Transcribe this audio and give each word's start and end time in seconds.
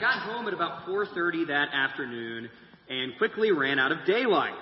got 0.00 0.20
home 0.20 0.48
at 0.48 0.54
about 0.54 0.86
4.30 0.86 1.48
that 1.48 1.68
afternoon 1.74 2.48
and 2.88 3.16
quickly 3.18 3.52
ran 3.52 3.78
out 3.78 3.92
of 3.92 3.98
daylight. 4.06 4.54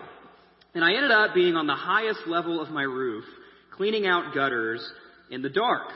And 0.75 0.84
I 0.84 0.95
ended 0.95 1.11
up 1.11 1.34
being 1.34 1.54
on 1.54 1.67
the 1.67 1.75
highest 1.75 2.21
level 2.26 2.61
of 2.61 2.71
my 2.71 2.83
roof, 2.83 3.24
cleaning 3.77 4.06
out 4.06 4.35
gutters 4.35 4.85
in 5.30 5.40
the 5.43 5.48
dark. 5.48 5.88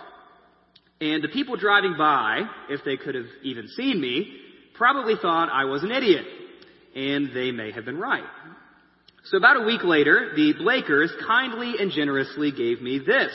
And 1.00 1.22
the 1.22 1.28
people 1.28 1.56
driving 1.56 1.96
by, 1.98 2.42
if 2.70 2.84
they 2.84 2.96
could 2.96 3.16
have 3.16 3.26
even 3.42 3.66
seen 3.68 4.00
me, 4.00 4.32
probably 4.74 5.14
thought 5.20 5.50
I 5.52 5.64
was 5.64 5.82
an 5.82 5.90
idiot. 5.90 6.24
And 6.94 7.30
they 7.34 7.50
may 7.50 7.72
have 7.72 7.84
been 7.84 7.98
right. 7.98 8.24
So 9.24 9.36
about 9.36 9.62
a 9.62 9.66
week 9.66 9.82
later, 9.82 10.32
the 10.36 10.54
Blakers 10.58 11.12
kindly 11.26 11.74
and 11.78 11.90
generously 11.90 12.52
gave 12.52 12.80
me 12.80 12.98
this, 12.98 13.32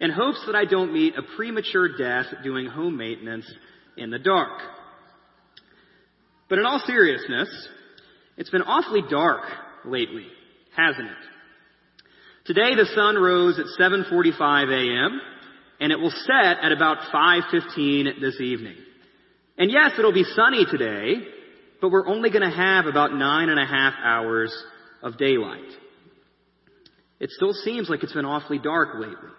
in 0.00 0.10
hopes 0.10 0.42
that 0.46 0.54
I 0.54 0.64
don't 0.64 0.92
meet 0.92 1.14
a 1.16 1.22
premature 1.36 1.96
death 1.96 2.26
doing 2.42 2.66
home 2.66 2.96
maintenance 2.96 3.50
in 3.96 4.10
the 4.10 4.18
dark. 4.18 4.60
But 6.52 6.58
in 6.58 6.66
all 6.66 6.82
seriousness, 6.86 7.48
it's 8.36 8.50
been 8.50 8.60
awfully 8.60 9.00
dark 9.08 9.40
lately, 9.86 10.26
hasn't 10.76 11.08
it? 11.08 11.16
Today 12.44 12.74
the 12.74 12.84
sun 12.94 13.16
rose 13.16 13.58
at 13.58 13.64
7:45 13.80 14.68
a.m. 14.70 15.20
and 15.80 15.90
it 15.90 15.98
will 15.98 16.10
set 16.10 16.58
at 16.60 16.70
about 16.70 17.10
5:15 17.10 18.20
this 18.20 18.38
evening. 18.38 18.76
And 19.56 19.70
yes, 19.70 19.92
it'll 19.98 20.12
be 20.12 20.24
sunny 20.24 20.66
today, 20.66 21.26
but 21.80 21.88
we're 21.88 22.06
only 22.06 22.28
going 22.28 22.46
to 22.46 22.54
have 22.54 22.84
about 22.84 23.14
nine 23.14 23.48
and 23.48 23.58
a 23.58 23.64
half 23.64 23.94
hours 24.04 24.54
of 25.02 25.16
daylight. 25.16 25.72
It 27.18 27.30
still 27.30 27.54
seems 27.54 27.88
like 27.88 28.02
it's 28.02 28.12
been 28.12 28.26
awfully 28.26 28.58
dark 28.58 28.96
lately. 28.96 29.30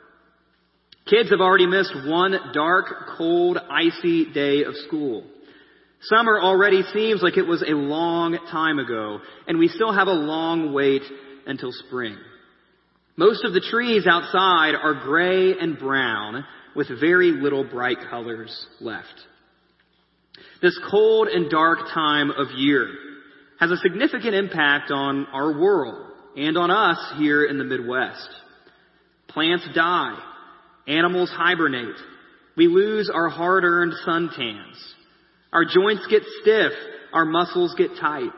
Kids 1.05 1.29
have 1.29 1.41
already 1.41 1.67
missed 1.67 1.93
one 2.07 2.35
dark, 2.55 2.85
cold, 3.19 3.59
icy 3.69 4.33
day 4.33 4.63
of 4.63 4.73
school. 4.87 5.27
Summer 6.05 6.39
already 6.39 6.81
seems 6.93 7.21
like 7.21 7.37
it 7.37 7.47
was 7.47 7.61
a 7.61 7.73
long 7.73 8.37
time 8.51 8.79
ago, 8.79 9.19
and 9.47 9.57
we 9.57 9.69
still 9.69 9.93
have 9.93 10.07
a 10.07 10.13
long 10.13 10.73
wait 10.73 11.03
until 11.45 11.71
spring. 11.71 12.17
Most 13.15 13.45
of 13.45 13.53
the 13.53 13.61
trees 13.61 14.05
outside 14.07 14.75
are 14.75 14.95
gray 15.03 15.57
and 15.57 15.77
brown 15.77 16.45
with 16.75 16.87
very 16.99 17.31
little 17.31 17.63
bright 17.63 17.97
colors 18.09 18.65
left. 18.81 19.13
This 20.61 20.77
cold 20.89 21.27
and 21.27 21.49
dark 21.49 21.79
time 21.93 22.31
of 22.31 22.47
year 22.55 22.89
has 23.59 23.71
a 23.71 23.77
significant 23.77 24.33
impact 24.33 24.91
on 24.91 25.27
our 25.27 25.57
world 25.57 26.11
and 26.35 26.57
on 26.57 26.71
us 26.71 26.97
here 27.17 27.45
in 27.45 27.57
the 27.57 27.63
Midwest. 27.63 28.29
Plants 29.27 29.67
die. 29.75 30.17
Animals 30.87 31.29
hibernate. 31.29 31.95
We 32.57 32.67
lose 32.67 33.09
our 33.13 33.29
hard-earned 33.29 33.93
suntans. 34.05 34.75
Our 35.53 35.65
joints 35.65 36.05
get 36.09 36.23
stiff. 36.41 36.73
Our 37.13 37.25
muscles 37.25 37.75
get 37.77 37.91
tight. 38.01 38.31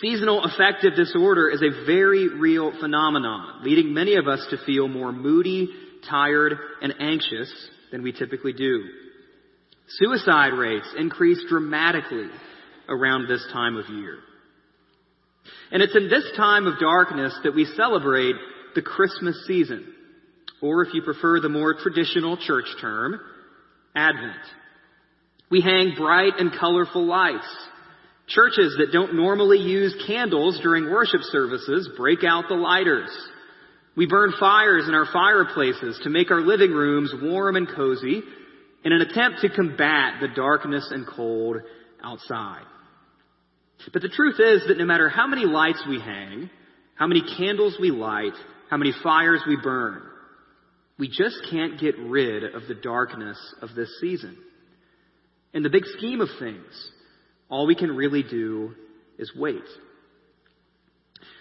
Seasonal 0.00 0.44
affective 0.44 0.96
disorder 0.96 1.48
is 1.48 1.62
a 1.62 1.86
very 1.86 2.28
real 2.28 2.72
phenomenon, 2.80 3.62
leading 3.62 3.94
many 3.94 4.16
of 4.16 4.26
us 4.26 4.44
to 4.50 4.56
feel 4.64 4.88
more 4.88 5.12
moody, 5.12 5.68
tired, 6.08 6.54
and 6.82 6.94
anxious 6.98 7.52
than 7.92 8.02
we 8.02 8.12
typically 8.12 8.52
do. 8.52 8.84
Suicide 9.88 10.52
rates 10.54 10.88
increase 10.98 11.38
dramatically 11.48 12.28
around 12.88 13.28
this 13.28 13.46
time 13.52 13.76
of 13.76 13.88
year. 13.88 14.18
And 15.70 15.82
it's 15.82 15.94
in 15.94 16.08
this 16.08 16.24
time 16.36 16.66
of 16.66 16.80
darkness 16.80 17.38
that 17.44 17.54
we 17.54 17.64
celebrate 17.76 18.34
the 18.74 18.82
Christmas 18.82 19.46
season, 19.46 19.94
or 20.60 20.82
if 20.82 20.92
you 20.94 21.02
prefer 21.02 21.40
the 21.40 21.48
more 21.48 21.74
traditional 21.74 22.36
church 22.36 22.66
term, 22.80 23.20
Advent. 23.94 24.34
We 25.50 25.60
hang 25.60 25.94
bright 25.96 26.34
and 26.38 26.52
colorful 26.58 27.04
lights. 27.04 27.46
Churches 28.28 28.76
that 28.78 28.92
don't 28.92 29.14
normally 29.14 29.58
use 29.58 29.94
candles 30.06 30.58
during 30.60 30.90
worship 30.90 31.20
services 31.22 31.88
break 31.96 32.24
out 32.24 32.44
the 32.48 32.56
lighters. 32.56 33.10
We 33.96 34.06
burn 34.06 34.32
fires 34.38 34.88
in 34.88 34.94
our 34.94 35.06
fireplaces 35.12 36.00
to 36.02 36.10
make 36.10 36.30
our 36.30 36.40
living 36.40 36.72
rooms 36.72 37.14
warm 37.22 37.56
and 37.56 37.68
cozy 37.68 38.22
in 38.84 38.92
an 38.92 39.00
attempt 39.00 39.40
to 39.40 39.48
combat 39.48 40.20
the 40.20 40.28
darkness 40.34 40.88
and 40.90 41.06
cold 41.06 41.56
outside. 42.02 42.64
But 43.92 44.02
the 44.02 44.08
truth 44.08 44.40
is 44.40 44.66
that 44.68 44.78
no 44.78 44.84
matter 44.84 45.08
how 45.08 45.26
many 45.26 45.44
lights 45.44 45.82
we 45.88 46.00
hang, 46.00 46.50
how 46.96 47.06
many 47.06 47.22
candles 47.38 47.76
we 47.80 47.90
light, 47.90 48.32
how 48.68 48.76
many 48.76 48.92
fires 49.02 49.42
we 49.46 49.56
burn, 49.62 50.02
we 50.98 51.08
just 51.08 51.36
can't 51.50 51.78
get 51.78 51.96
rid 51.98 52.42
of 52.54 52.66
the 52.68 52.74
darkness 52.74 53.38
of 53.62 53.74
this 53.76 53.88
season. 54.00 54.36
In 55.52 55.62
the 55.62 55.70
big 55.70 55.84
scheme 55.96 56.20
of 56.20 56.28
things, 56.38 56.90
all 57.48 57.66
we 57.66 57.74
can 57.74 57.96
really 57.96 58.22
do 58.22 58.74
is 59.18 59.32
wait. 59.34 59.62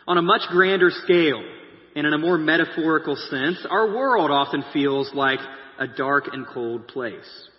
On 0.08 0.18
a 0.18 0.22
much 0.22 0.42
grander 0.50 0.92
scale, 0.92 1.44
and 1.96 2.06
in 2.06 2.14
a 2.14 2.18
more 2.18 2.38
metaphorical 2.38 3.16
sense, 3.16 3.66
our 3.70 3.96
world 3.96 4.30
often 4.30 4.64
feels 4.74 5.12
like 5.14 5.40
a 5.80 5.88
dark 5.88 6.26
and 6.32 6.46
cold 6.48 6.88
place. 6.88 7.50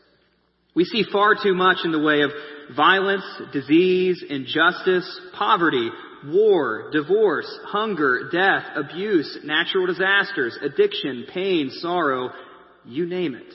We 0.74 0.84
see 0.84 1.04
far 1.10 1.34
too 1.42 1.54
much 1.54 1.78
in 1.84 1.92
the 1.92 2.02
way 2.02 2.20
of 2.20 2.30
violence, 2.76 3.24
disease, 3.52 4.22
injustice, 4.28 5.20
poverty, 5.36 5.90
war, 6.26 6.90
divorce, 6.92 7.48
hunger, 7.64 8.28
death, 8.30 8.64
abuse, 8.76 9.38
natural 9.42 9.86
disasters, 9.86 10.58
addiction, 10.62 11.26
pain, 11.32 11.70
sorrow, 11.70 12.30
you 12.84 13.06
name 13.06 13.34
it. 13.34 13.52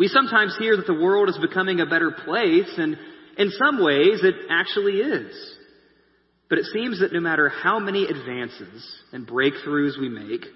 We 0.00 0.08
sometimes 0.08 0.56
hear 0.58 0.78
that 0.78 0.86
the 0.86 0.94
world 0.94 1.28
is 1.28 1.36
becoming 1.36 1.80
a 1.80 1.84
better 1.84 2.10
place, 2.10 2.72
and 2.78 2.96
in 3.36 3.50
some 3.50 3.84
ways 3.84 4.20
it 4.22 4.34
actually 4.48 4.94
is. 4.94 5.56
But 6.48 6.56
it 6.56 6.64
seems 6.72 7.00
that 7.00 7.12
no 7.12 7.20
matter 7.20 7.50
how 7.50 7.78
many 7.78 8.06
advances 8.06 8.96
and 9.12 9.28
breakthroughs 9.28 10.00
we 10.00 10.08
make, 10.08 10.46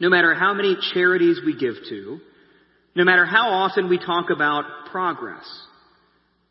no 0.00 0.08
matter 0.10 0.34
how 0.34 0.54
many 0.54 0.76
charities 0.92 1.40
we 1.46 1.56
give 1.56 1.76
to, 1.88 2.18
no 2.96 3.04
matter 3.04 3.24
how 3.24 3.48
often 3.48 3.88
we 3.88 3.96
talk 3.96 4.30
about 4.34 4.64
progress, 4.90 5.46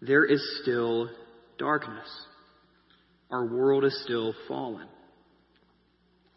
there 0.02 0.24
is 0.24 0.62
still 0.62 1.10
darkness. 1.60 2.08
Our 3.30 3.54
world 3.54 3.84
is 3.84 4.02
still 4.06 4.34
fallen. 4.48 4.88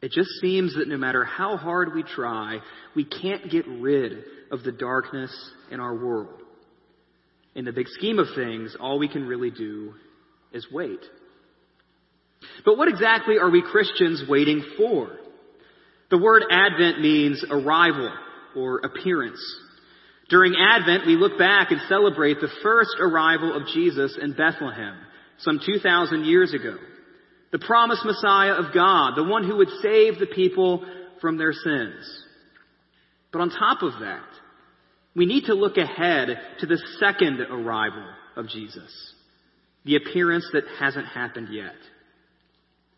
It 0.03 0.13
just 0.13 0.31
seems 0.41 0.75
that 0.77 0.89
no 0.89 0.97
matter 0.97 1.25
how 1.25 1.57
hard 1.57 1.95
we 1.95 2.03
try, 2.03 2.59
we 2.97 3.05
can't 3.05 3.51
get 3.51 3.67
rid 3.67 4.25
of 4.51 4.63
the 4.63 4.73
darkness 4.73 5.31
in 5.71 5.79
our 5.79 5.95
world. 5.95 6.41
In 7.55 7.65
the 7.65 7.73
big 7.73 7.89
scheme 7.89 8.19
of 8.19 8.29
things, 8.35 8.77
all 8.81 8.99
we 8.99 9.09
can 9.09 9.27
really 9.27 9.51
do 9.51 9.95
is 10.53 10.67
wait. 10.73 11.01
But 12.65 12.79
what 12.79 12.89
exactly 12.89 13.39
are 13.39 13.51
we 13.51 13.63
Christians 13.63 14.23
waiting 14.29 14.65
for? 14.79 15.17
The 16.11 16.19
word 16.19 16.45
Advent 16.51 17.01
means 17.01 17.45
arrival 17.51 18.11
or 18.57 18.79
appearance. 18.79 19.41
During 20.29 20.55
Advent, 20.57 21.07
we 21.07 21.17
look 21.17 21.39
back 21.39 21.71
and 21.71 21.81
celebrate 21.89 22.41
the 22.41 22.51
first 22.63 22.97
arrival 23.01 23.55
of 23.55 23.67
Jesus 23.75 24.17
in 24.21 24.33
Bethlehem, 24.33 24.97
some 25.39 25.61
2,000 25.65 26.25
years 26.25 26.55
ago. 26.55 26.77
The 27.53 27.59
promised 27.59 28.05
Messiah 28.05 28.53
of 28.53 28.73
God, 28.73 29.17
the 29.17 29.25
one 29.25 29.45
who 29.45 29.57
would 29.57 29.71
save 29.83 30.19
the 30.19 30.31
people 30.33 30.85
from 31.21 31.37
their 31.37 31.53
sins. 31.53 32.25
But 33.33 33.41
on 33.41 33.51
top 33.51 33.83
of 33.83 34.01
that, 34.01 34.29
we 35.15 35.27
need 35.27 35.47
to 35.47 35.55
look 35.55 35.77
ahead 35.77 36.29
to 36.61 36.67
the 36.67 36.81
second 36.99 37.41
arrival 37.41 38.07
of 38.37 38.49
Jesus, 38.49 39.15
the 39.85 39.97
appearance 39.97 40.49
that 40.53 40.65
hasn't 40.79 41.07
happened 41.07 41.49
yet. 41.51 41.75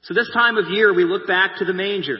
So 0.02 0.14
this 0.14 0.30
time 0.34 0.58
of 0.58 0.70
year, 0.70 0.92
we 0.92 1.04
look 1.04 1.26
back 1.26 1.58
to 1.58 1.64
the 1.64 1.72
manger 1.72 2.18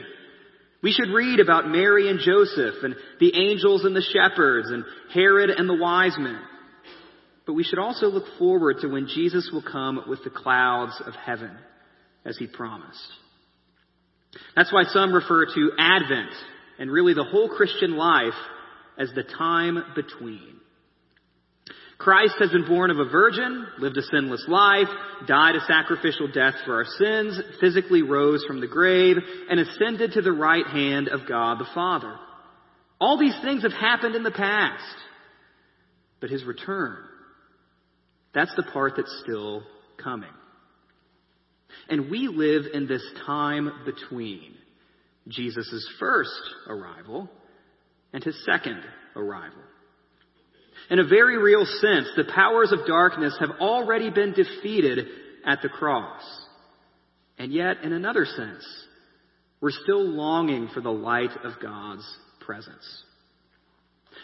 we 0.82 0.92
should 0.92 1.10
read 1.14 1.38
about 1.38 1.68
Mary 1.68 2.10
and 2.10 2.18
Joseph 2.18 2.82
and 2.82 2.96
the 3.20 3.36
angels 3.36 3.84
and 3.84 3.94
the 3.94 4.02
shepherds 4.02 4.68
and 4.70 4.84
Herod 5.14 5.50
and 5.50 5.68
the 5.68 5.76
wise 5.80 6.16
men. 6.18 6.40
But 7.46 7.54
we 7.54 7.62
should 7.62 7.78
also 7.78 8.06
look 8.06 8.24
forward 8.38 8.78
to 8.80 8.88
when 8.88 9.06
Jesus 9.06 9.50
will 9.52 9.62
come 9.62 10.04
with 10.08 10.24
the 10.24 10.30
clouds 10.30 11.00
of 11.06 11.14
heaven, 11.14 11.56
as 12.24 12.36
he 12.38 12.46
promised. 12.46 12.98
That's 14.56 14.72
why 14.72 14.84
some 14.84 15.12
refer 15.12 15.46
to 15.46 15.72
Advent 15.78 16.32
and 16.78 16.90
really 16.90 17.14
the 17.14 17.24
whole 17.24 17.48
Christian 17.48 17.96
life 17.96 18.32
as 18.98 19.10
the 19.14 19.22
time 19.22 19.78
between. 19.94 20.56
Christ 21.98 22.34
has 22.40 22.50
been 22.50 22.66
born 22.66 22.90
of 22.90 22.98
a 22.98 23.08
virgin, 23.08 23.64
lived 23.78 23.96
a 23.96 24.02
sinless 24.02 24.44
life, 24.48 24.88
died 25.28 25.54
a 25.54 25.60
sacrificial 25.66 26.26
death 26.26 26.54
for 26.64 26.74
our 26.74 26.84
sins, 26.98 27.40
physically 27.60 28.02
rose 28.02 28.44
from 28.44 28.60
the 28.60 28.66
grave, 28.66 29.18
and 29.48 29.60
ascended 29.60 30.12
to 30.12 30.22
the 30.22 30.32
right 30.32 30.66
hand 30.66 31.06
of 31.08 31.28
God 31.28 31.60
the 31.60 31.68
Father. 31.74 32.16
All 33.00 33.18
these 33.18 33.36
things 33.42 33.62
have 33.62 33.72
happened 33.72 34.16
in 34.16 34.24
the 34.24 34.32
past. 34.32 34.82
But 36.20 36.30
his 36.30 36.44
return, 36.44 36.98
that's 38.34 38.54
the 38.56 38.62
part 38.64 38.94
that's 38.96 39.22
still 39.22 39.62
coming. 40.02 40.30
And 41.88 42.10
we 42.10 42.28
live 42.28 42.64
in 42.72 42.86
this 42.86 43.04
time 43.26 43.70
between 43.84 44.54
Jesus' 45.28 45.88
first 45.98 46.30
arrival 46.68 47.28
and 48.12 48.22
his 48.22 48.44
second 48.44 48.82
arrival. 49.16 49.62
In 50.90 50.98
a 50.98 51.06
very 51.06 51.38
real 51.38 51.64
sense, 51.64 52.08
the 52.16 52.30
powers 52.34 52.72
of 52.72 52.86
darkness 52.86 53.36
have 53.40 53.60
already 53.60 54.10
been 54.10 54.32
defeated 54.32 55.06
at 55.46 55.62
the 55.62 55.68
cross. 55.68 56.22
And 57.38 57.52
yet, 57.52 57.82
in 57.82 57.92
another 57.92 58.24
sense, 58.24 58.64
we're 59.60 59.70
still 59.70 60.04
longing 60.04 60.68
for 60.74 60.80
the 60.80 60.90
light 60.90 61.30
of 61.44 61.60
God's 61.62 62.06
presence. 62.40 63.04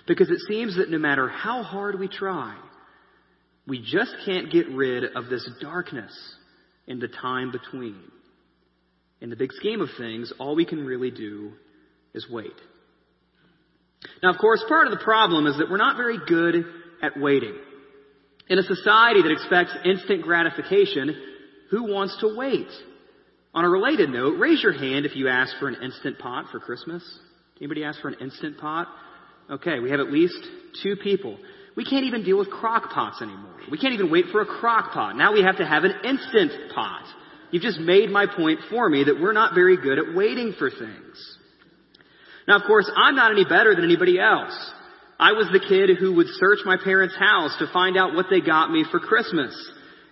Because 0.07 0.31
it 0.31 0.41
seems 0.49 0.77
that 0.77 0.91
no 0.91 0.99
matter 0.99 1.29
how 1.29 1.63
hard 1.63 1.99
we 1.99 2.09
try, 2.09 2.57
we 3.67 3.81
just 3.81 4.15
can't 4.25 4.51
get 4.51 4.69
rid 4.69 5.05
of 5.17 5.29
this 5.29 5.49
darkness 5.61 6.13
in 6.89 6.99
the 6.99 7.07
time 7.07 7.53
between. 7.53 8.01
In 9.21 9.31
the 9.31 9.37
big 9.37 9.53
scheme 9.53 9.81
of 9.81 9.91
things, 9.97 10.33
all 10.41 10.57
we 10.57 10.65
can 10.65 10.85
really 10.85 11.13
do 11.13 11.53
is 12.15 12.27
wait. 12.29 12.53
Now, 14.23 14.31
of 14.31 14.39
course, 14.39 14.65
part 14.69 14.87
of 14.87 14.93
the 14.93 15.05
problem 15.05 15.47
is 15.47 15.59
that 15.59 15.71
we're 15.71 15.77
not 15.77 15.97
very 15.97 16.19
good 16.27 16.65
at 17.03 17.19
waiting. 17.19 17.55
In 18.49 18.59
a 18.59 18.63
society 18.63 19.23
that 19.23 19.31
expects 19.31 19.73
instant 19.85 20.23
gratification, 20.23 21.15
who 21.71 21.93
wants 21.93 22.17
to 22.21 22.35
wait? 22.37 22.69
On 23.55 23.65
a 23.65 23.69
related 23.69 24.09
note, 24.11 24.39
raise 24.39 24.63
your 24.63 24.73
hand 24.73 25.05
if 25.05 25.17
you 25.17 25.29
ask 25.29 25.57
for 25.59 25.69
an 25.69 25.77
instant 25.83 26.19
pot 26.19 26.47
for 26.51 26.61
Christmas. 26.61 27.03
Anybody 27.61 27.85
ask 27.85 28.01
for 28.01 28.09
an 28.09 28.17
instant 28.21 28.59
pot? 28.59 28.87
Okay, 29.51 29.81
we 29.81 29.91
have 29.91 30.01
at 30.01 30.13
least 30.13 30.39
two 30.83 30.97
people. 30.97 31.37
We 31.79 31.85
can't 31.85 32.07
even 32.07 32.25
deal 32.25 32.39
with 32.39 32.51
crock 32.51 32.91
pots 32.91 33.23
anymore. 33.23 33.55
We 33.71 33.79
can't 33.79 33.95
even 33.95 34.11
wait 34.11 34.25
for 34.33 34.41
a 34.41 34.47
crock 34.47 34.91
pot. 34.93 35.15
Now 35.15 35.33
we 35.33 35.45
have 35.45 35.59
to 35.59 35.65
have 35.65 35.85
an 35.85 35.95
instant 36.03 36.73
pot. 36.75 37.05
You've 37.53 37.63
just 37.63 37.79
made 37.79 38.11
my 38.11 38.27
point 38.27 38.59
for 38.69 38.89
me 38.89 39.05
that 39.05 39.21
we're 39.21 39.33
not 39.33 39.55
very 39.55 39.77
good 39.77 39.97
at 39.97 40.13
waiting 40.13 40.55
for 40.59 40.71
things. 40.71 41.37
Now, 42.49 42.57
of 42.57 42.63
course, 42.67 42.91
I'm 42.97 43.15
not 43.15 43.31
any 43.31 43.45
better 43.45 43.77
than 43.77 43.85
anybody 43.85 44.19
else. 44.19 44.73
I 45.21 45.35
was 45.35 45.47
the 45.53 45.61
kid 45.61 45.97
who 46.01 46.17
would 46.17 46.27
search 46.41 46.59
my 46.65 46.79
parents' 46.83 47.15
house 47.17 47.55
to 47.61 47.73
find 47.73 47.97
out 47.97 48.13
what 48.13 48.27
they 48.29 48.41
got 48.41 48.73
me 48.73 48.85
for 48.91 48.99
Christmas. 48.99 49.55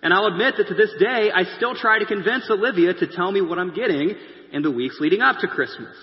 And 0.05 0.15
I'll 0.15 0.27
admit 0.27 0.55
that 0.59 0.69
to 0.69 0.75
this 0.75 0.93
day, 1.01 1.33
I 1.35 1.57
still 1.57 1.75
try 1.75 1.99
to 1.99 2.07
convince 2.07 2.49
Olivia 2.49 2.95
to 2.95 3.09
tell 3.09 3.33
me 3.33 3.41
what 3.41 3.59
I'm 3.59 3.75
getting 3.75 4.15
in 4.53 4.63
the 4.63 4.71
weeks 4.71 4.99
leading 5.01 5.21
up 5.21 5.41
to 5.41 5.49
Christmas. 5.49 5.97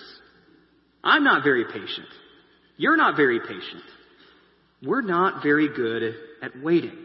I'm 1.02 1.24
not 1.24 1.42
very 1.42 1.64
patient. 1.64 2.08
You're 2.76 2.98
not 2.98 3.16
very 3.16 3.40
patient. 3.40 3.82
We're 4.86 5.02
not 5.02 5.42
very 5.42 5.68
good 5.74 6.14
at 6.42 6.62
waiting. 6.62 6.98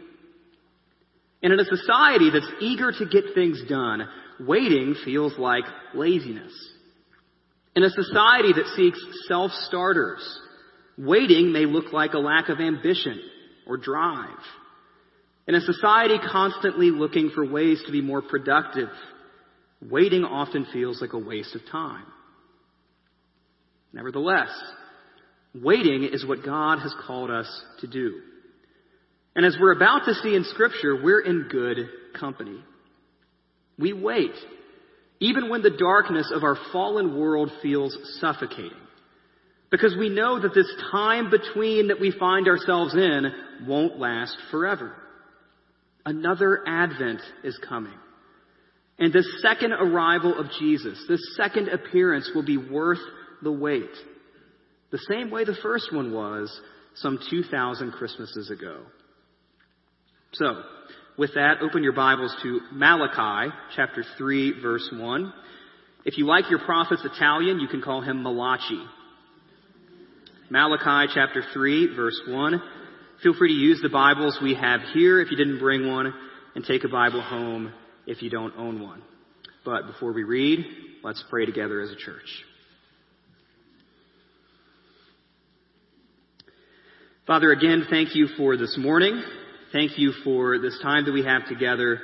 And 1.42 1.52
in 1.52 1.60
a 1.60 1.64
society 1.64 2.30
that's 2.30 2.50
eager 2.60 2.92
to 2.92 3.06
get 3.06 3.34
things 3.34 3.62
done, 3.68 4.06
waiting 4.40 4.94
feels 5.04 5.32
like 5.38 5.64
laziness. 5.94 6.52
In 7.74 7.82
a 7.82 7.90
society 7.90 8.52
that 8.52 8.72
seeks 8.76 9.00
self-starters, 9.26 10.40
waiting 10.98 11.52
may 11.52 11.64
look 11.66 11.92
like 11.92 12.12
a 12.12 12.18
lack 12.18 12.48
of 12.48 12.60
ambition 12.60 13.20
or 13.66 13.76
drive. 13.76 14.28
In 15.46 15.54
a 15.54 15.60
society 15.60 16.18
constantly 16.30 16.90
looking 16.90 17.30
for 17.34 17.50
ways 17.50 17.82
to 17.86 17.92
be 17.92 18.02
more 18.02 18.22
productive, 18.22 18.88
waiting 19.88 20.24
often 20.24 20.66
feels 20.72 21.00
like 21.00 21.14
a 21.14 21.18
waste 21.18 21.54
of 21.54 21.62
time. 21.70 22.04
Nevertheless, 23.92 24.50
waiting 25.54 26.08
is 26.12 26.26
what 26.26 26.44
God 26.44 26.78
has 26.78 26.94
called 27.06 27.30
us 27.30 27.62
to 27.80 27.86
do. 27.86 28.20
And 29.34 29.46
as 29.46 29.56
we're 29.60 29.76
about 29.76 30.04
to 30.06 30.14
see 30.14 30.34
in 30.34 30.44
Scripture, 30.44 31.02
we're 31.02 31.20
in 31.20 31.48
good 31.50 31.78
company. 32.18 32.60
We 33.78 33.92
wait, 33.92 34.34
even 35.20 35.48
when 35.48 35.62
the 35.62 35.70
darkness 35.70 36.32
of 36.34 36.42
our 36.42 36.56
fallen 36.72 37.18
world 37.18 37.50
feels 37.62 37.96
suffocating. 38.20 38.72
Because 39.70 39.94
we 39.96 40.08
know 40.08 40.40
that 40.40 40.54
this 40.54 40.70
time 40.90 41.30
between 41.30 41.88
that 41.88 42.00
we 42.00 42.10
find 42.10 42.48
ourselves 42.48 42.94
in 42.94 43.32
won't 43.66 44.00
last 44.00 44.36
forever. 44.50 44.94
Another 46.04 46.64
advent 46.66 47.20
is 47.44 47.58
coming. 47.68 47.94
And 48.98 49.12
the 49.12 49.24
second 49.40 49.72
arrival 49.72 50.38
of 50.38 50.46
Jesus, 50.58 51.02
this 51.08 51.20
second 51.36 51.68
appearance 51.68 52.30
will 52.34 52.44
be 52.44 52.56
worth 52.56 52.98
the 53.42 53.52
wait. 53.52 53.90
The 54.90 54.98
same 55.08 55.30
way 55.30 55.44
the 55.44 55.56
first 55.62 55.92
one 55.92 56.12
was 56.12 56.50
some 56.96 57.18
2,000 57.30 57.92
Christmases 57.92 58.50
ago. 58.50 58.82
So, 60.32 60.62
with 61.16 61.34
that, 61.34 61.58
open 61.62 61.82
your 61.82 61.92
Bibles 61.92 62.34
to 62.42 62.60
Malachi 62.72 63.52
chapter 63.76 64.04
3 64.18 64.60
verse 64.62 64.88
1. 64.92 65.32
If 66.04 66.18
you 66.18 66.26
like 66.26 66.50
your 66.50 66.60
prophet's 66.60 67.04
Italian, 67.04 67.60
you 67.60 67.68
can 67.68 67.82
call 67.82 68.00
him 68.00 68.22
Malachi. 68.22 68.82
Malachi 70.50 71.12
chapter 71.14 71.42
3 71.52 71.94
verse 71.94 72.20
1. 72.26 72.62
Feel 73.22 73.34
free 73.34 73.48
to 73.48 73.54
use 73.54 73.80
the 73.82 73.90
Bibles 73.90 74.38
we 74.42 74.54
have 74.54 74.80
here 74.94 75.20
if 75.20 75.30
you 75.30 75.36
didn't 75.36 75.58
bring 75.58 75.86
one, 75.86 76.12
and 76.54 76.64
take 76.64 76.84
a 76.84 76.88
Bible 76.88 77.20
home 77.20 77.72
if 78.06 78.22
you 78.22 78.30
don't 78.30 78.54
own 78.56 78.80
one. 78.80 79.02
But 79.64 79.86
before 79.86 80.12
we 80.12 80.24
read, 80.24 80.64
let's 81.04 81.22
pray 81.28 81.44
together 81.44 81.80
as 81.80 81.90
a 81.90 81.96
church. 81.96 82.44
Father, 87.30 87.52
again, 87.52 87.86
thank 87.88 88.16
you 88.16 88.26
for 88.36 88.56
this 88.56 88.76
morning. 88.76 89.22
Thank 89.70 89.96
you 89.96 90.10
for 90.24 90.58
this 90.58 90.76
time 90.82 91.04
that 91.04 91.12
we 91.12 91.22
have 91.22 91.46
together. 91.46 92.00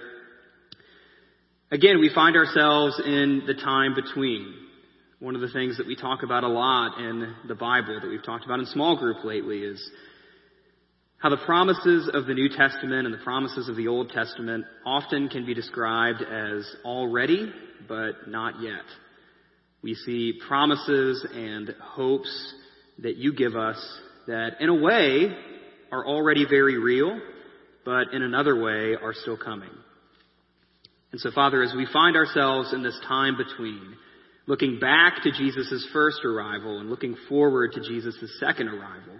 Again, 1.72 1.98
we 1.98 2.14
find 2.14 2.36
ourselves 2.36 3.02
in 3.04 3.42
the 3.44 3.54
time 3.54 3.96
between. 3.96 4.54
One 5.18 5.34
of 5.34 5.40
the 5.40 5.48
things 5.48 5.78
that 5.78 5.86
we 5.88 5.96
talk 5.96 6.22
about 6.22 6.44
a 6.44 6.48
lot 6.48 7.00
in 7.00 7.34
the 7.48 7.56
Bible 7.56 7.98
that 8.00 8.08
we've 8.08 8.22
talked 8.22 8.44
about 8.44 8.60
in 8.60 8.66
small 8.66 8.96
group 8.96 9.24
lately 9.24 9.62
is 9.62 9.90
how 11.18 11.30
the 11.30 11.44
promises 11.44 12.08
of 12.14 12.26
the 12.26 12.34
New 12.34 12.48
Testament 12.48 13.04
and 13.04 13.12
the 13.12 13.24
promises 13.24 13.68
of 13.68 13.74
the 13.74 13.88
Old 13.88 14.10
Testament 14.10 14.64
often 14.84 15.28
can 15.28 15.44
be 15.44 15.54
described 15.54 16.22
as 16.22 16.72
already, 16.84 17.52
but 17.88 18.28
not 18.28 18.62
yet. 18.62 18.84
We 19.82 19.94
see 19.94 20.38
promises 20.46 21.26
and 21.34 21.74
hopes 21.82 22.54
that 23.00 23.16
you 23.16 23.34
give 23.34 23.56
us 23.56 23.76
that 24.26 24.60
in 24.60 24.68
a 24.68 24.74
way 24.74 25.34
are 25.92 26.06
already 26.06 26.44
very 26.48 26.78
real, 26.78 27.18
but 27.84 28.12
in 28.12 28.22
another 28.22 28.60
way 28.60 28.96
are 29.00 29.14
still 29.14 29.36
coming. 29.36 29.70
And 31.12 31.20
so 31.20 31.30
Father, 31.30 31.62
as 31.62 31.72
we 31.74 31.86
find 31.92 32.16
ourselves 32.16 32.72
in 32.72 32.82
this 32.82 32.98
time 33.06 33.36
between, 33.36 33.94
looking 34.46 34.78
back 34.78 35.22
to 35.22 35.32
Jesus' 35.32 35.88
first 35.92 36.24
arrival 36.24 36.80
and 36.80 36.90
looking 36.90 37.16
forward 37.28 37.72
to 37.72 37.80
Jesus' 37.80 38.38
second 38.40 38.68
arrival, 38.68 39.14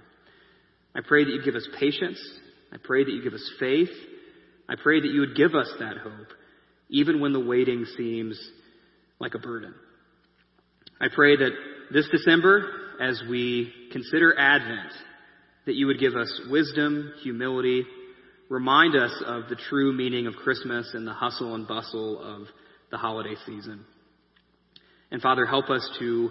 I 0.95 1.01
pray 1.07 1.25
that 1.25 1.31
you 1.31 1.43
give 1.45 1.55
us 1.55 1.69
patience. 1.79 2.19
I 2.73 2.77
pray 2.83 3.05
that 3.05 3.11
you 3.11 3.23
give 3.23 3.35
us 3.35 3.51
faith. 3.61 3.91
I 4.69 4.75
pray 4.83 5.01
that 5.01 5.11
you 5.11 5.21
would 5.21 5.37
give 5.37 5.55
us 5.55 5.69
that 5.79 5.99
hope, 5.99 6.29
even 6.89 7.21
when 7.21 7.33
the 7.33 7.41
waiting 7.41 7.87
seems 7.97 8.39
like 9.21 9.35
a 9.35 9.39
burden. 9.39 9.75
I 11.01 11.07
pray 11.15 11.37
that 11.37 11.51
this 11.93 12.09
December, 12.11 12.86
as 13.01 13.23
we 13.29 13.73
consider 13.93 14.39
Advent, 14.39 14.93
that 15.67 15.75
you 15.75 15.87
would 15.87 15.99
give 15.99 16.15
us 16.15 16.41
wisdom, 16.51 17.13
humility, 17.23 17.85
remind 18.49 18.97
us 18.97 19.13
of 19.27 19.49
the 19.49 19.57
true 19.69 19.93
meaning 19.93 20.27
of 20.27 20.35
Christmas 20.35 20.91
and 20.95 21.07
the 21.07 21.13
hustle 21.13 21.55
and 21.55 21.67
bustle 21.67 22.21
of 22.23 22.49
the 22.91 22.97
holiday 22.97 23.35
season. 23.45 23.85
And 25.11 25.21
Father, 25.21 25.47
help 25.47 25.71
us 25.71 25.89
to 25.99 26.31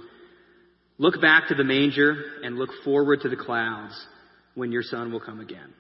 look 0.98 1.22
back 1.22 1.50
to 1.50 1.56
the 1.56 1.64
manger 1.64 2.16
and 2.44 2.58
look 2.58 2.70
forward 2.84 3.22
to 3.22 3.30
the 3.30 3.36
clouds 3.36 3.94
when 4.54 4.72
your 4.72 4.84
Son 4.84 5.12
will 5.12 5.20
come 5.20 5.40
again. 5.40 5.74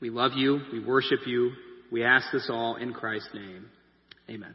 We 0.00 0.10
love 0.10 0.32
you. 0.36 0.60
We 0.72 0.84
worship 0.84 1.20
you. 1.26 1.52
We 1.90 2.04
ask 2.04 2.26
this 2.32 2.48
all 2.50 2.76
in 2.76 2.92
Christ's 2.92 3.30
name. 3.34 3.66
Amen. 4.30 4.54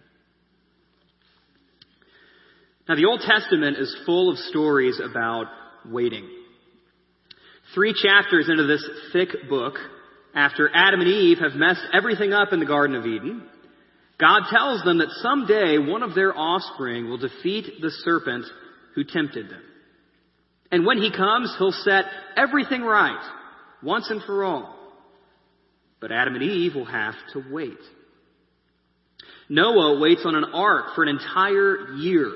Now, 2.87 2.95
the 2.95 3.05
Old 3.05 3.21
Testament 3.21 3.77
is 3.77 3.95
full 4.05 4.29
of 4.29 4.37
stories 4.37 4.99
about 4.99 5.45
waiting. 5.85 6.27
Three 7.73 7.93
chapters 7.93 8.49
into 8.49 8.67
this 8.67 8.87
thick 9.13 9.49
book, 9.49 9.75
after 10.35 10.69
Adam 10.73 10.99
and 10.99 11.09
Eve 11.09 11.37
have 11.39 11.53
messed 11.53 11.85
everything 11.93 12.33
up 12.33 12.51
in 12.51 12.59
the 12.59 12.65
Garden 12.65 12.95
of 12.95 13.05
Eden, 13.05 13.43
God 14.19 14.43
tells 14.49 14.83
them 14.83 14.97
that 14.97 15.09
someday 15.21 15.77
one 15.77 16.03
of 16.03 16.13
their 16.13 16.37
offspring 16.37 17.09
will 17.09 17.17
defeat 17.17 17.81
the 17.81 17.89
serpent 18.03 18.45
who 18.95 19.03
tempted 19.03 19.49
them. 19.49 19.61
And 20.71 20.85
when 20.85 20.97
he 20.97 21.11
comes, 21.11 21.55
he'll 21.57 21.71
set 21.71 22.05
everything 22.35 22.81
right, 22.81 23.23
once 23.81 24.09
and 24.09 24.21
for 24.23 24.43
all. 24.43 24.75
But 26.01 26.11
Adam 26.11 26.35
and 26.35 26.43
Eve 26.43 26.75
will 26.75 26.85
have 26.85 27.15
to 27.33 27.43
wait. 27.49 27.77
Noah 29.49 29.99
waits 29.99 30.23
on 30.25 30.35
an 30.35 30.45
ark 30.53 30.95
for 30.95 31.03
an 31.03 31.09
entire 31.09 31.93
year 31.93 32.31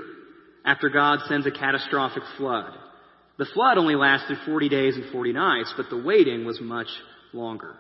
after 0.67 0.89
God 0.89 1.19
sends 1.27 1.47
a 1.47 1.51
catastrophic 1.51 2.23
flood. 2.37 2.73
The 3.39 3.47
flood 3.53 3.77
only 3.77 3.95
lasted 3.95 4.37
40 4.45 4.69
days 4.69 4.95
and 4.95 5.11
40 5.11 5.33
nights, 5.33 5.73
but 5.77 5.89
the 5.89 6.03
waiting 6.03 6.45
was 6.45 6.59
much 6.59 6.87
longer. 7.33 7.75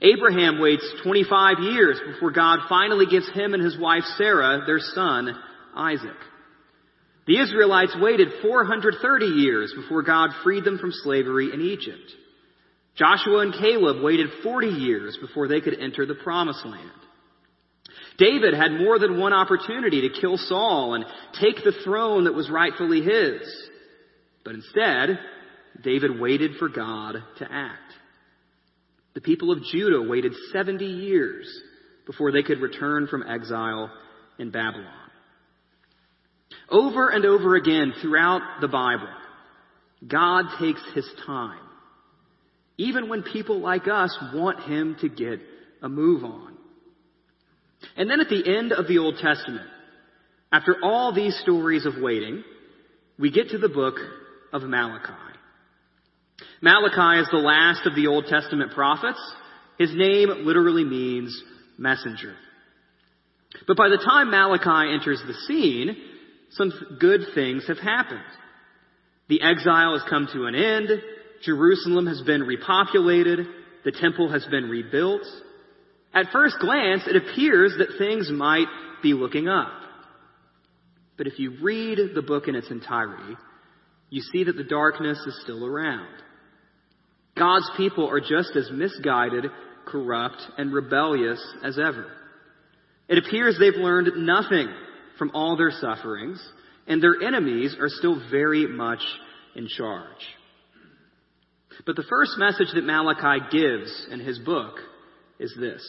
Abraham 0.00 0.60
waits 0.60 0.86
25 1.02 1.60
years 1.60 1.98
before 2.12 2.30
God 2.30 2.60
finally 2.68 3.06
gives 3.06 3.28
him 3.30 3.54
and 3.54 3.62
his 3.62 3.78
wife 3.78 4.04
Sarah 4.16 4.62
their 4.66 4.78
son, 4.78 5.34
Isaac. 5.74 6.16
The 7.26 7.38
Israelites 7.38 7.96
waited 7.98 8.28
430 8.42 9.26
years 9.26 9.72
before 9.74 10.02
God 10.02 10.30
freed 10.44 10.64
them 10.64 10.78
from 10.78 10.90
slavery 10.92 11.50
in 11.54 11.60
Egypt. 11.60 12.12
Joshua 12.96 13.38
and 13.38 13.54
Caleb 13.54 14.02
waited 14.02 14.28
40 14.42 14.66
years 14.66 15.16
before 15.20 15.48
they 15.48 15.60
could 15.60 15.78
enter 15.78 16.04
the 16.04 16.16
promised 16.16 16.66
land. 16.66 16.90
David 18.22 18.54
had 18.54 18.72
more 18.72 19.00
than 19.00 19.18
one 19.18 19.32
opportunity 19.32 20.08
to 20.08 20.20
kill 20.20 20.36
Saul 20.36 20.94
and 20.94 21.04
take 21.40 21.64
the 21.64 21.74
throne 21.84 22.24
that 22.24 22.34
was 22.34 22.48
rightfully 22.48 23.02
his. 23.02 23.40
But 24.44 24.54
instead, 24.54 25.18
David 25.82 26.20
waited 26.20 26.52
for 26.58 26.68
God 26.68 27.16
to 27.38 27.48
act. 27.50 27.92
The 29.14 29.20
people 29.20 29.50
of 29.50 29.64
Judah 29.64 30.02
waited 30.08 30.34
70 30.52 30.84
years 30.84 31.52
before 32.06 32.30
they 32.30 32.44
could 32.44 32.60
return 32.60 33.08
from 33.08 33.24
exile 33.24 33.90
in 34.38 34.50
Babylon. 34.50 34.86
Over 36.70 37.08
and 37.08 37.24
over 37.24 37.56
again 37.56 37.92
throughout 38.00 38.60
the 38.60 38.68
Bible, 38.68 39.08
God 40.06 40.44
takes 40.60 40.82
his 40.94 41.08
time, 41.26 41.58
even 42.76 43.08
when 43.08 43.22
people 43.22 43.60
like 43.60 43.88
us 43.88 44.16
want 44.32 44.62
him 44.62 44.96
to 45.00 45.08
get 45.08 45.40
a 45.82 45.88
move 45.88 46.24
on. 46.24 46.51
And 47.96 48.10
then 48.10 48.20
at 48.20 48.28
the 48.28 48.56
end 48.58 48.72
of 48.72 48.86
the 48.88 48.98
Old 48.98 49.16
Testament, 49.16 49.68
after 50.52 50.76
all 50.82 51.14
these 51.14 51.38
stories 51.42 51.86
of 51.86 51.94
waiting, 52.00 52.44
we 53.18 53.30
get 53.30 53.50
to 53.50 53.58
the 53.58 53.68
book 53.68 53.96
of 54.52 54.62
Malachi. 54.62 55.12
Malachi 56.60 57.20
is 57.20 57.28
the 57.30 57.38
last 57.38 57.86
of 57.86 57.94
the 57.94 58.06
Old 58.06 58.26
Testament 58.26 58.72
prophets. 58.72 59.20
His 59.78 59.90
name 59.94 60.28
literally 60.44 60.84
means 60.84 61.42
messenger. 61.78 62.34
But 63.66 63.76
by 63.76 63.88
the 63.88 63.98
time 63.98 64.30
Malachi 64.30 64.92
enters 64.92 65.22
the 65.26 65.34
scene, 65.46 65.96
some 66.50 66.72
good 67.00 67.20
things 67.34 67.64
have 67.68 67.78
happened. 67.78 68.20
The 69.28 69.42
exile 69.42 69.98
has 69.98 70.08
come 70.08 70.28
to 70.32 70.44
an 70.44 70.54
end. 70.54 70.88
Jerusalem 71.42 72.06
has 72.06 72.20
been 72.22 72.42
repopulated. 72.42 73.46
The 73.84 73.92
temple 73.92 74.30
has 74.30 74.44
been 74.46 74.68
rebuilt. 74.68 75.22
At 76.14 76.30
first 76.32 76.56
glance, 76.60 77.02
it 77.06 77.16
appears 77.16 77.74
that 77.78 77.98
things 77.98 78.30
might 78.30 78.66
be 79.02 79.14
looking 79.14 79.48
up. 79.48 79.72
But 81.16 81.26
if 81.26 81.38
you 81.38 81.56
read 81.62 81.98
the 82.14 82.22
book 82.22 82.48
in 82.48 82.54
its 82.54 82.70
entirety, 82.70 83.36
you 84.10 84.22
see 84.32 84.44
that 84.44 84.56
the 84.56 84.64
darkness 84.64 85.18
is 85.26 85.40
still 85.42 85.64
around. 85.64 86.08
God's 87.36 87.70
people 87.76 88.08
are 88.08 88.20
just 88.20 88.54
as 88.56 88.70
misguided, 88.70 89.46
corrupt, 89.86 90.42
and 90.58 90.72
rebellious 90.72 91.42
as 91.64 91.78
ever. 91.78 92.06
It 93.08 93.18
appears 93.18 93.56
they've 93.58 93.74
learned 93.74 94.10
nothing 94.16 94.68
from 95.18 95.30
all 95.34 95.56
their 95.56 95.70
sufferings, 95.70 96.42
and 96.86 97.02
their 97.02 97.22
enemies 97.22 97.74
are 97.80 97.88
still 97.88 98.20
very 98.30 98.66
much 98.66 99.00
in 99.54 99.66
charge. 99.68 100.26
But 101.86 101.96
the 101.96 102.04
first 102.08 102.32
message 102.36 102.68
that 102.74 102.84
Malachi 102.84 103.44
gives 103.50 104.06
in 104.10 104.20
his 104.20 104.38
book 104.38 104.76
is 105.38 105.54
this 105.58 105.82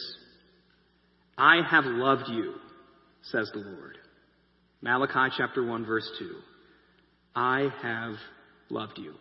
I 1.36 1.60
have 1.68 1.84
loved 1.84 2.28
you, 2.28 2.54
says 3.22 3.50
the 3.52 3.60
Lord. 3.60 3.98
Malachi 4.82 5.34
chapter 5.36 5.64
1, 5.64 5.86
verse 5.86 6.08
2. 6.18 6.30
I 7.34 7.68
have 7.82 8.14
loved 8.68 8.98
you. 8.98 9.14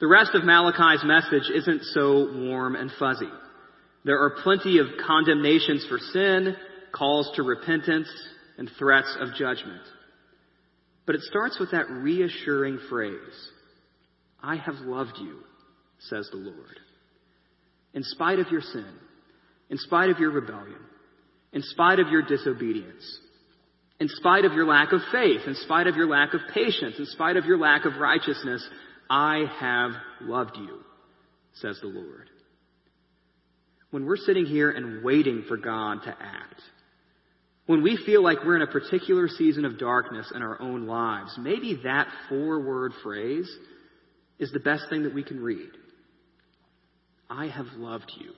The 0.00 0.08
rest 0.08 0.30
of 0.34 0.44
Malachi's 0.44 1.04
message 1.04 1.50
isn't 1.54 1.84
so 1.92 2.30
warm 2.34 2.74
and 2.74 2.90
fuzzy. 2.98 3.30
There 4.04 4.18
are 4.18 4.42
plenty 4.42 4.78
of 4.78 4.86
condemnations 5.06 5.86
for 5.88 5.98
sin, 5.98 6.56
calls 6.92 7.30
to 7.36 7.42
repentance, 7.42 8.08
and 8.58 8.70
threats 8.78 9.14
of 9.20 9.34
judgment. 9.34 9.82
But 11.06 11.16
it 11.16 11.22
starts 11.22 11.58
with 11.58 11.72
that 11.72 11.90
reassuring 11.90 12.78
phrase, 12.88 13.48
I 14.42 14.56
have 14.56 14.76
loved 14.76 15.18
you, 15.20 15.40
says 15.98 16.28
the 16.30 16.38
Lord. 16.38 16.78
In 17.94 18.02
spite 18.02 18.38
of 18.38 18.48
your 18.50 18.60
sin, 18.60 18.92
in 19.68 19.78
spite 19.78 20.10
of 20.10 20.18
your 20.18 20.30
rebellion, 20.30 20.78
in 21.52 21.62
spite 21.62 21.98
of 21.98 22.08
your 22.08 22.22
disobedience, 22.22 23.18
in 23.98 24.08
spite 24.08 24.44
of 24.44 24.52
your 24.52 24.66
lack 24.66 24.92
of 24.92 25.00
faith, 25.12 25.42
in 25.46 25.54
spite 25.56 25.86
of 25.86 25.96
your 25.96 26.06
lack 26.06 26.32
of 26.32 26.40
patience, 26.54 26.96
in 26.98 27.06
spite 27.06 27.36
of 27.36 27.44
your 27.44 27.58
lack 27.58 27.84
of 27.84 27.96
righteousness, 27.96 28.66
I 29.08 29.44
have 29.58 29.90
loved 30.22 30.56
you, 30.56 30.80
says 31.54 31.78
the 31.82 31.88
Lord. 31.88 32.30
When 33.90 34.06
we're 34.06 34.16
sitting 34.16 34.46
here 34.46 34.70
and 34.70 35.04
waiting 35.04 35.44
for 35.48 35.56
God 35.56 36.02
to 36.04 36.10
act, 36.10 36.60
when 37.66 37.82
we 37.82 37.98
feel 38.06 38.22
like 38.22 38.38
we're 38.44 38.56
in 38.56 38.62
a 38.62 38.66
particular 38.66 39.28
season 39.28 39.64
of 39.64 39.78
darkness 39.78 40.32
in 40.34 40.42
our 40.42 40.60
own 40.60 40.86
lives, 40.86 41.36
maybe 41.38 41.80
that 41.84 42.08
four 42.28 42.60
word 42.60 42.92
phrase 43.02 43.50
is 44.38 44.50
the 44.52 44.60
best 44.60 44.84
thing 44.88 45.02
that 45.02 45.14
we 45.14 45.22
can 45.22 45.40
read. 45.40 45.70
I 47.30 47.46
have 47.46 47.66
loved 47.76 48.12
you, 48.18 48.32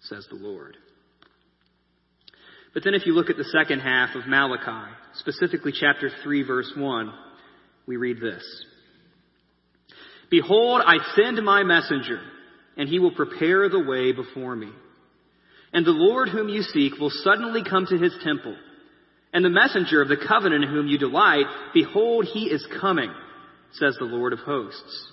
says 0.00 0.26
the 0.28 0.36
Lord. 0.36 0.76
But 2.74 2.82
then 2.82 2.94
if 2.94 3.06
you 3.06 3.14
look 3.14 3.30
at 3.30 3.36
the 3.36 3.44
second 3.44 3.78
half 3.78 4.16
of 4.16 4.26
Malachi, 4.26 4.92
specifically 5.14 5.72
chapter 5.72 6.10
3 6.24 6.42
verse 6.42 6.72
1, 6.76 7.12
we 7.86 7.96
read 7.96 8.20
this. 8.20 8.42
Behold, 10.30 10.82
I 10.84 10.96
send 11.14 11.44
my 11.44 11.62
messenger, 11.62 12.20
and 12.76 12.88
he 12.88 12.98
will 12.98 13.14
prepare 13.14 13.68
the 13.68 13.84
way 13.84 14.10
before 14.10 14.56
me. 14.56 14.70
And 15.72 15.86
the 15.86 15.92
Lord 15.92 16.28
whom 16.28 16.48
you 16.48 16.62
seek 16.62 16.98
will 16.98 17.10
suddenly 17.10 17.62
come 17.62 17.86
to 17.86 17.98
his 17.98 18.14
temple. 18.24 18.56
And 19.32 19.44
the 19.44 19.50
messenger 19.50 20.02
of 20.02 20.08
the 20.08 20.16
covenant 20.28 20.64
in 20.64 20.70
whom 20.70 20.88
you 20.88 20.98
delight, 20.98 21.46
behold, 21.72 22.24
he 22.24 22.46
is 22.46 22.66
coming, 22.80 23.12
says 23.74 23.96
the 23.98 24.06
Lord 24.06 24.32
of 24.32 24.40
hosts. 24.40 25.12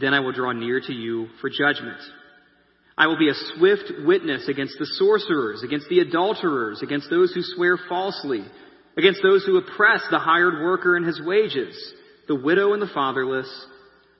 Then 0.00 0.14
I 0.14 0.20
will 0.20 0.32
draw 0.32 0.52
near 0.52 0.80
to 0.80 0.92
you 0.92 1.28
for 1.40 1.50
judgment. 1.50 1.98
I 2.96 3.06
will 3.06 3.18
be 3.18 3.30
a 3.30 3.56
swift 3.56 3.90
witness 4.04 4.48
against 4.48 4.74
the 4.78 4.86
sorcerers, 4.86 5.62
against 5.62 5.88
the 5.88 6.00
adulterers, 6.00 6.82
against 6.82 7.08
those 7.08 7.32
who 7.32 7.42
swear 7.42 7.78
falsely, 7.88 8.44
against 8.96 9.22
those 9.22 9.44
who 9.44 9.56
oppress 9.56 10.02
the 10.10 10.18
hired 10.18 10.62
worker 10.62 10.96
and 10.96 11.06
his 11.06 11.20
wages 11.24 11.76
the 12.30 12.36
widow 12.36 12.74
and 12.74 12.80
the 12.80 12.90
fatherless, 12.94 13.48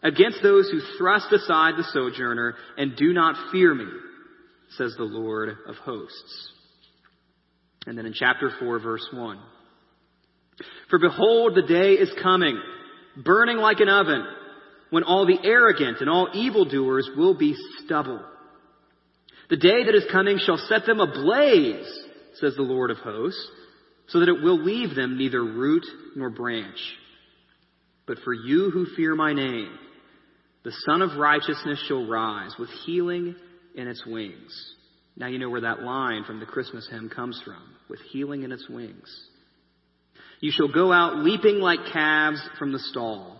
against 0.02 0.42
those 0.42 0.69
who 0.69 0.80
thrust 0.99 1.33
aside 1.33 1.75
the 1.76 1.87
sojourner 1.92 2.57
and 2.76 2.97
do 2.97 3.12
not 3.12 3.52
fear 3.52 3.73
me, 3.73 3.87
says 4.76 4.95
the 4.99 5.04
Lord 5.04 5.50
of 5.69 5.76
hosts. 5.76 6.50
And 7.87 7.97
then 7.97 8.07
in 8.07 8.12
chapter 8.12 8.50
4, 8.59 8.80
verse 8.80 9.09
1. 9.12 9.38
For 10.90 10.99
behold, 10.99 11.54
the 11.54 11.62
day 11.62 11.92
is 11.92 12.11
coming, 12.21 12.61
burning 13.16 13.59
like 13.59 13.78
an 13.78 13.88
oven, 13.88 14.26
when 14.90 15.04
all 15.04 15.26
the 15.26 15.38
arrogant 15.42 16.00
and 16.00 16.11
all 16.11 16.28
evildoers 16.35 17.09
will 17.16 17.37
be 17.37 17.56
stubble. 17.85 18.20
The 19.49 19.56
day 19.56 19.85
that 19.85 19.94
is 19.94 20.04
coming 20.12 20.38
shall 20.38 20.59
set 20.68 20.87
them 20.87 21.00
ablaze, 21.00 21.87
says 22.40 22.54
the 22.56 22.62
Lord 22.62 22.90
of 22.90 22.99
hosts, 22.99 23.50
so 24.09 24.20
that 24.20 24.28
it 24.28 24.42
will 24.42 24.62
leave 24.62 24.94
them 24.94 25.18
neither 25.18 25.42
root 25.42 25.85
nor 26.16 26.30
branch. 26.30 26.78
But 28.06 28.18
for 28.25 28.35
you 28.35 28.70
who 28.70 28.87
fear 28.97 29.14
my 29.14 29.32
name, 29.32 29.70
the 30.64 30.73
Sun 30.85 31.02
of 31.02 31.16
Righteousness 31.16 31.82
shall 31.87 32.06
rise 32.06 32.52
with 32.59 32.68
healing 32.85 33.35
in 33.75 33.88
its 33.88 34.04
wings. 34.04 34.75
Now 35.16 35.28
you 35.28 35.38
know 35.38 35.50
where 35.50 35.62
that 35.62 35.82
line 35.82 36.25
from 36.25 36.40
the 36.40 36.47
Christmas 36.47 36.88
hymn 36.90 37.09
comes 37.09 37.40
from, 37.44 37.62
with 37.88 38.00
healing 38.12 38.42
in 38.42 38.52
its 38.52 38.68
wings. 38.68 39.09
You 40.40 40.50
shall 40.52 40.73
go 40.73 40.92
out 40.92 41.18
leaping 41.18 41.56
like 41.56 41.92
calves 41.92 42.40
from 42.59 42.73
the 42.73 42.78
stall, 42.78 43.39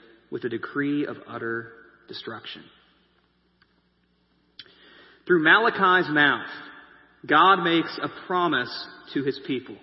with 0.31 0.43
a 0.45 0.49
decree 0.49 1.05
of 1.05 1.17
utter 1.27 1.73
destruction. 2.07 2.63
Through 5.27 5.43
Malachi's 5.43 6.09
mouth, 6.09 6.49
God 7.25 7.63
makes 7.63 7.99
a 8.01 8.09
promise 8.25 8.87
to 9.13 9.23
his 9.23 9.39
people, 9.45 9.75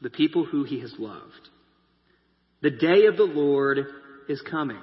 the 0.00 0.10
people 0.10 0.46
who 0.46 0.64
he 0.64 0.80
has 0.80 0.94
loved. 0.98 1.50
The 2.62 2.70
day 2.70 3.06
of 3.06 3.16
the 3.16 3.24
Lord 3.24 3.80
is 4.28 4.40
coming. 4.50 4.80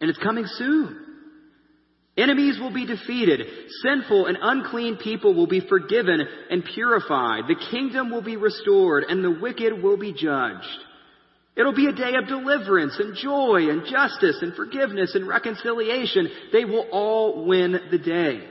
And 0.00 0.10
it's 0.10 0.18
coming 0.18 0.44
soon. 0.46 1.04
Enemies 2.16 2.58
will 2.58 2.74
be 2.74 2.84
defeated. 2.84 3.46
Sinful 3.82 4.26
and 4.26 4.36
unclean 4.40 4.96
people 4.96 5.34
will 5.34 5.46
be 5.46 5.60
forgiven 5.60 6.20
and 6.50 6.64
purified. 6.64 7.44
The 7.46 7.64
kingdom 7.70 8.10
will 8.10 8.22
be 8.22 8.36
restored 8.36 9.04
and 9.08 9.22
the 9.22 9.38
wicked 9.40 9.80
will 9.82 9.96
be 9.96 10.12
judged. 10.12 10.66
It'll 11.58 11.74
be 11.74 11.88
a 11.88 11.92
day 11.92 12.14
of 12.14 12.28
deliverance 12.28 12.96
and 13.00 13.16
joy 13.16 13.68
and 13.68 13.82
justice 13.84 14.38
and 14.42 14.54
forgiveness 14.54 15.16
and 15.16 15.26
reconciliation. 15.26 16.28
They 16.52 16.64
will 16.64 16.86
all 16.92 17.46
win 17.46 17.72
the 17.90 17.98
day. 17.98 18.44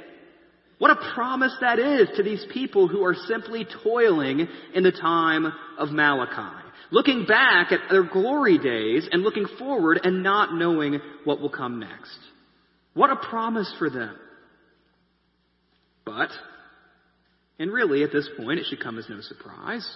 What 0.78 0.92
a 0.92 1.14
promise 1.16 1.56
that 1.62 1.80
is 1.80 2.10
to 2.18 2.24
these 2.24 2.46
people 2.52 2.90
who 2.90 3.06
are 3.06 3.16
simply 3.16 3.66
toiling 3.82 4.46
in 4.76 4.84
the 4.84 4.92
time 4.92 5.46
of 5.80 5.90
Malachi. 5.90 6.66
Looking 6.92 7.26
back 7.26 7.72
at 7.72 7.90
their 7.90 8.04
glory 8.04 8.58
days 8.58 9.08
and 9.10 9.24
looking 9.24 9.48
forward 9.58 10.02
and 10.04 10.22
not 10.22 10.54
knowing 10.54 11.00
what 11.24 11.40
will 11.40 11.50
come 11.50 11.80
next. 11.80 12.20
What 12.94 13.10
a 13.10 13.16
promise 13.16 13.74
for 13.80 13.90
them. 13.90 14.16
But, 16.06 16.30
and 17.58 17.72
really 17.72 18.04
at 18.04 18.12
this 18.12 18.30
point 18.38 18.60
it 18.60 18.66
should 18.70 18.84
come 18.84 19.00
as 19.00 19.10
no 19.10 19.22
surprise, 19.22 19.90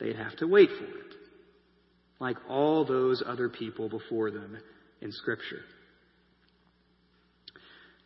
they'd 0.00 0.16
have 0.16 0.36
to 0.38 0.46
wait 0.46 0.70
for 0.70 0.84
it. 0.84 1.17
Like 2.20 2.36
all 2.48 2.84
those 2.84 3.22
other 3.24 3.48
people 3.48 3.88
before 3.88 4.30
them 4.30 4.58
in 5.00 5.12
Scripture. 5.12 5.60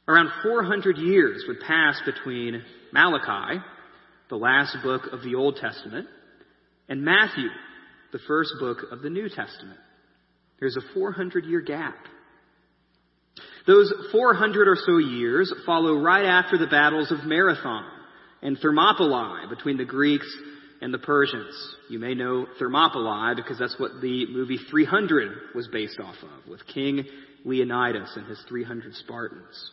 Around 0.09 0.31
400 0.43 0.99
years 0.99 1.45
would 1.47 1.61
pass 1.61 2.01
between 2.05 2.63
Malachi, 2.93 3.63
the 4.29 4.37
last 4.37 4.77
book 4.83 5.03
of 5.13 5.23
the 5.23 5.37
Old 5.37 5.57
Testament, 5.57 6.09
and 6.89 7.03
Matthew, 7.03 7.49
the 8.13 8.19
first 8.27 8.53
book 8.59 8.79
of 8.91 9.01
the 9.01 9.11
New 9.11 9.29
Testament. 9.29 9.79
There's 10.59 10.77
a 10.77 10.95
400 10.95 11.45
year 11.45 11.61
gap. 11.61 11.97
Those 13.67 13.93
400 14.11 14.69
or 14.69 14.77
so 14.77 14.99
years 14.99 15.53
follow 15.65 16.01
right 16.01 16.25
after 16.25 16.59
the 16.59 16.67
battles 16.67 17.13
of 17.13 17.25
Marathon 17.25 17.85
and 18.43 18.59
Thermopylae 18.59 19.49
between 19.49 19.77
the 19.77 19.85
Greeks 19.85 20.27
and 20.83 20.93
the 20.93 20.99
Persians. 20.99 21.55
You 21.89 21.99
may 21.99 22.15
know 22.15 22.47
Thermopylae 22.59 23.37
because 23.37 23.59
that's 23.59 23.79
what 23.79 24.01
the 24.03 24.27
movie 24.31 24.59
300 24.71 25.55
was 25.55 25.69
based 25.69 26.01
off 26.01 26.17
of, 26.23 26.51
with 26.51 26.67
King 26.67 27.05
Leonidas 27.45 28.13
and 28.17 28.27
his 28.27 28.43
300 28.49 28.95
Spartans. 28.97 29.71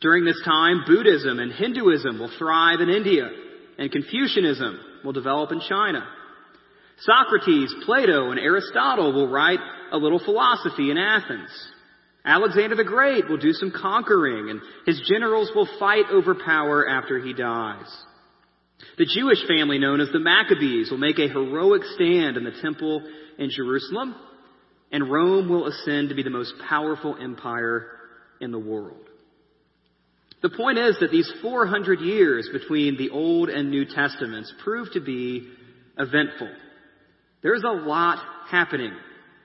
During 0.00 0.24
this 0.24 0.40
time, 0.44 0.84
Buddhism 0.86 1.38
and 1.38 1.52
Hinduism 1.52 2.18
will 2.18 2.30
thrive 2.38 2.80
in 2.80 2.88
India, 2.88 3.28
and 3.78 3.90
Confucianism 3.90 4.78
will 5.04 5.12
develop 5.12 5.52
in 5.52 5.60
China. 5.68 6.06
Socrates, 7.00 7.74
Plato, 7.84 8.30
and 8.30 8.38
Aristotle 8.38 9.12
will 9.12 9.28
write 9.28 9.58
a 9.90 9.98
little 9.98 10.20
philosophy 10.24 10.90
in 10.90 10.98
Athens. 10.98 11.50
Alexander 12.24 12.76
the 12.76 12.84
Great 12.84 13.28
will 13.28 13.36
do 13.36 13.52
some 13.52 13.72
conquering 13.72 14.48
and 14.48 14.60
his 14.86 15.02
generals 15.12 15.50
will 15.56 15.68
fight 15.80 16.04
over 16.12 16.36
power 16.36 16.88
after 16.88 17.18
he 17.18 17.32
dies. 17.32 17.88
The 18.98 19.06
Jewish 19.06 19.46
family 19.48 19.78
known 19.78 20.00
as 20.00 20.08
the 20.12 20.18
Maccabees 20.18 20.90
will 20.90 20.98
make 20.98 21.18
a 21.18 21.28
heroic 21.28 21.82
stand 21.94 22.36
in 22.36 22.44
the 22.44 22.60
temple 22.62 23.02
in 23.38 23.50
Jerusalem 23.50 24.14
and 24.92 25.10
Rome 25.10 25.48
will 25.48 25.66
ascend 25.66 26.10
to 26.10 26.14
be 26.14 26.22
the 26.22 26.30
most 26.30 26.52
powerful 26.68 27.16
empire 27.20 27.88
in 28.40 28.52
the 28.52 28.58
world. 28.58 29.08
The 30.42 30.50
point 30.50 30.78
is 30.78 30.96
that 31.00 31.10
these 31.10 31.32
400 31.40 32.00
years 32.00 32.48
between 32.52 32.98
the 32.98 33.10
Old 33.10 33.48
and 33.48 33.70
New 33.70 33.86
Testaments 33.86 34.52
prove 34.62 34.92
to 34.92 35.00
be 35.00 35.48
eventful. 35.98 36.50
There's 37.42 37.62
a 37.64 37.72
lot 37.72 38.18
happening 38.50 38.92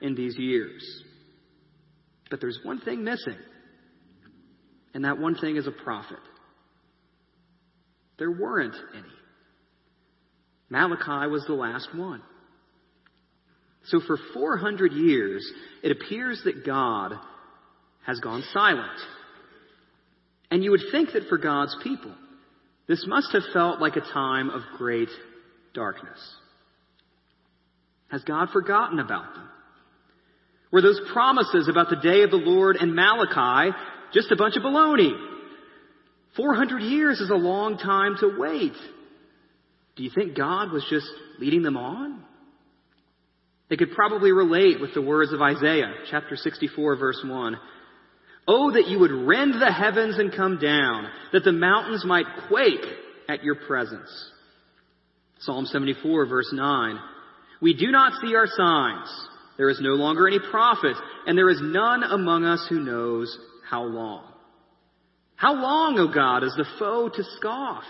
in 0.02 0.14
these 0.14 0.36
years. 0.36 0.82
But 2.30 2.40
there's 2.40 2.58
one 2.62 2.80
thing 2.80 3.04
missing, 3.04 3.38
and 4.92 5.04
that 5.04 5.18
one 5.18 5.34
thing 5.36 5.56
is 5.56 5.66
a 5.66 5.72
prophet. 5.72 6.18
There 8.18 8.30
weren't 8.30 8.76
any. 8.94 9.06
Malachi 10.70 11.30
was 11.30 11.44
the 11.46 11.54
last 11.54 11.88
one. 11.94 12.22
So 13.86 14.00
for 14.06 14.18
400 14.34 14.92
years, 14.92 15.50
it 15.82 15.92
appears 15.92 16.42
that 16.44 16.66
God 16.66 17.12
has 18.06 18.20
gone 18.20 18.42
silent. 18.52 18.98
And 20.50 20.62
you 20.62 20.70
would 20.70 20.82
think 20.92 21.12
that 21.12 21.28
for 21.28 21.38
God's 21.38 21.76
people, 21.82 22.14
this 22.86 23.04
must 23.06 23.32
have 23.32 23.42
felt 23.52 23.80
like 23.80 23.96
a 23.96 24.00
time 24.00 24.50
of 24.50 24.62
great 24.76 25.10
darkness. 25.74 26.18
Has 28.10 28.22
God 28.24 28.48
forgotten 28.50 28.98
about 28.98 29.34
them? 29.34 29.48
Were 30.70 30.82
those 30.82 31.00
promises 31.12 31.68
about 31.68 31.88
the 31.90 31.96
day 31.96 32.22
of 32.22 32.30
the 32.30 32.36
Lord 32.36 32.76
and 32.76 32.94
Malachi 32.94 33.76
just 34.12 34.30
a 34.30 34.36
bunch 34.36 34.56
of 34.56 34.62
baloney? 34.62 35.12
400 36.36 36.82
years 36.82 37.20
is 37.20 37.30
a 37.30 37.34
long 37.34 37.78
time 37.78 38.16
to 38.20 38.36
wait. 38.38 38.74
Do 39.98 40.04
you 40.04 40.10
think 40.14 40.36
God 40.36 40.70
was 40.70 40.86
just 40.88 41.10
leading 41.40 41.62
them 41.62 41.76
on? 41.76 42.22
They 43.68 43.76
could 43.76 43.90
probably 43.90 44.30
relate 44.30 44.80
with 44.80 44.94
the 44.94 45.02
words 45.02 45.32
of 45.32 45.42
Isaiah, 45.42 45.92
chapter 46.08 46.36
64, 46.36 46.96
verse 46.96 47.20
1. 47.26 47.56
Oh, 48.46 48.72
that 48.72 48.86
you 48.86 49.00
would 49.00 49.10
rend 49.10 49.54
the 49.54 49.72
heavens 49.72 50.16
and 50.18 50.32
come 50.34 50.60
down, 50.60 51.08
that 51.32 51.42
the 51.42 51.52
mountains 51.52 52.04
might 52.04 52.26
quake 52.46 52.86
at 53.28 53.42
your 53.42 53.56
presence. 53.56 54.08
Psalm 55.40 55.66
74, 55.66 56.26
verse 56.26 56.50
9. 56.52 56.98
We 57.60 57.74
do 57.74 57.90
not 57.90 58.12
see 58.22 58.36
our 58.36 58.46
signs. 58.46 59.28
There 59.56 59.68
is 59.68 59.80
no 59.82 59.94
longer 59.94 60.28
any 60.28 60.38
prophet, 60.38 60.94
and 61.26 61.36
there 61.36 61.50
is 61.50 61.60
none 61.60 62.04
among 62.04 62.44
us 62.44 62.64
who 62.68 62.78
knows 62.78 63.36
how 63.68 63.82
long. 63.82 64.32
How 65.34 65.54
long, 65.54 65.98
O 65.98 66.14
God, 66.14 66.44
is 66.44 66.54
the 66.56 66.66
foe 66.78 67.10
to 67.12 67.24
scoff? 67.36 67.82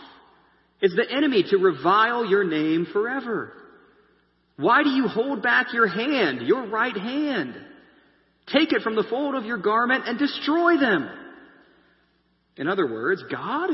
Is 0.80 0.94
the 0.94 1.10
enemy 1.10 1.44
to 1.50 1.56
revile 1.56 2.24
your 2.24 2.44
name 2.44 2.86
forever? 2.92 3.52
Why 4.56 4.82
do 4.82 4.90
you 4.90 5.08
hold 5.08 5.42
back 5.42 5.72
your 5.72 5.86
hand, 5.86 6.42
your 6.42 6.66
right 6.68 6.96
hand? 6.96 7.54
Take 8.52 8.72
it 8.72 8.82
from 8.82 8.96
the 8.96 9.04
fold 9.04 9.34
of 9.34 9.44
your 9.44 9.58
garment 9.58 10.04
and 10.06 10.18
destroy 10.18 10.78
them. 10.78 11.08
In 12.56 12.68
other 12.68 12.86
words, 12.86 13.22
God, 13.30 13.70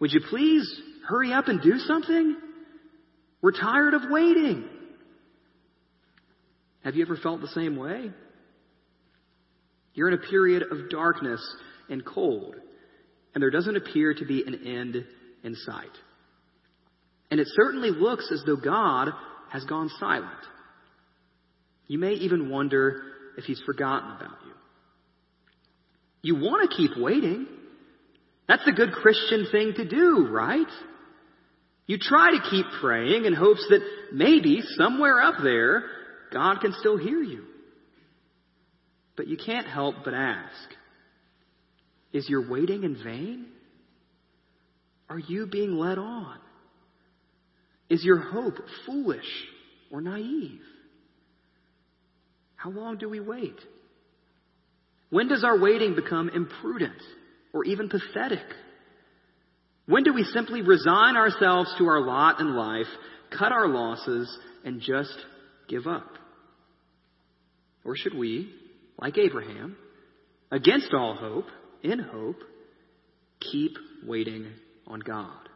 would 0.00 0.12
you 0.12 0.20
please 0.28 0.80
hurry 1.08 1.32
up 1.32 1.48
and 1.48 1.60
do 1.62 1.78
something? 1.78 2.36
We're 3.42 3.52
tired 3.52 3.94
of 3.94 4.02
waiting. 4.10 4.64
Have 6.82 6.94
you 6.94 7.04
ever 7.04 7.16
felt 7.16 7.40
the 7.40 7.48
same 7.48 7.76
way? 7.76 8.10
You're 9.94 10.08
in 10.08 10.14
a 10.14 10.30
period 10.30 10.64
of 10.70 10.90
darkness 10.90 11.40
and 11.88 12.04
cold, 12.04 12.54
and 13.34 13.42
there 13.42 13.50
doesn't 13.50 13.76
appear 13.76 14.14
to 14.14 14.24
be 14.24 14.44
an 14.46 14.66
end 14.66 15.04
in 15.46 15.54
sight. 15.54 15.86
And 17.30 17.40
it 17.40 17.46
certainly 17.54 17.90
looks 17.90 18.30
as 18.32 18.42
though 18.44 18.56
God 18.56 19.08
has 19.50 19.64
gone 19.64 19.90
silent. 19.98 20.30
You 21.86 21.98
may 21.98 22.12
even 22.12 22.50
wonder 22.50 23.02
if 23.38 23.44
he's 23.44 23.62
forgotten 23.64 24.10
about 24.10 24.36
you. 24.44 24.52
You 26.22 26.34
want 26.36 26.68
to 26.68 26.76
keep 26.76 26.90
waiting. 26.98 27.46
That's 28.48 28.66
a 28.66 28.72
good 28.72 28.92
Christian 28.92 29.46
thing 29.50 29.74
to 29.76 29.88
do, 29.88 30.28
right? 30.30 30.66
You 31.86 31.98
try 31.98 32.32
to 32.32 32.50
keep 32.50 32.66
praying 32.80 33.24
in 33.24 33.32
hopes 33.32 33.64
that 33.70 33.80
maybe 34.12 34.60
somewhere 34.76 35.20
up 35.20 35.36
there 35.42 35.84
God 36.32 36.60
can 36.60 36.72
still 36.80 36.96
hear 36.96 37.22
you. 37.22 37.44
But 39.16 39.28
you 39.28 39.36
can't 39.36 39.66
help 39.66 39.96
but 40.04 40.12
ask 40.12 40.68
Is 42.12 42.28
your 42.28 42.50
waiting 42.50 42.82
in 42.82 43.02
vain? 43.02 43.46
Are 45.08 45.18
you 45.18 45.46
being 45.46 45.76
led 45.76 45.98
on? 45.98 46.38
Is 47.88 48.04
your 48.04 48.18
hope 48.18 48.56
foolish 48.84 49.24
or 49.90 50.00
naive? 50.00 50.60
How 52.56 52.70
long 52.70 52.98
do 52.98 53.08
we 53.08 53.20
wait? 53.20 53.58
When 55.10 55.28
does 55.28 55.44
our 55.44 55.58
waiting 55.58 55.94
become 55.94 56.28
imprudent 56.28 57.00
or 57.52 57.64
even 57.64 57.88
pathetic? 57.88 58.44
When 59.86 60.02
do 60.02 60.12
we 60.12 60.24
simply 60.24 60.62
resign 60.62 61.16
ourselves 61.16 61.72
to 61.78 61.86
our 61.86 62.00
lot 62.00 62.40
in 62.40 62.56
life, 62.56 62.88
cut 63.30 63.52
our 63.52 63.68
losses, 63.68 64.36
and 64.64 64.80
just 64.80 65.16
give 65.68 65.86
up? 65.86 66.10
Or 67.84 67.94
should 67.96 68.14
we, 68.14 68.52
like 68.98 69.16
Abraham, 69.16 69.76
against 70.50 70.92
all 70.92 71.14
hope, 71.14 71.46
in 71.84 72.00
hope, 72.00 72.40
keep 73.38 73.76
waiting 74.04 74.46
on 74.86 75.00
God? 75.00 75.48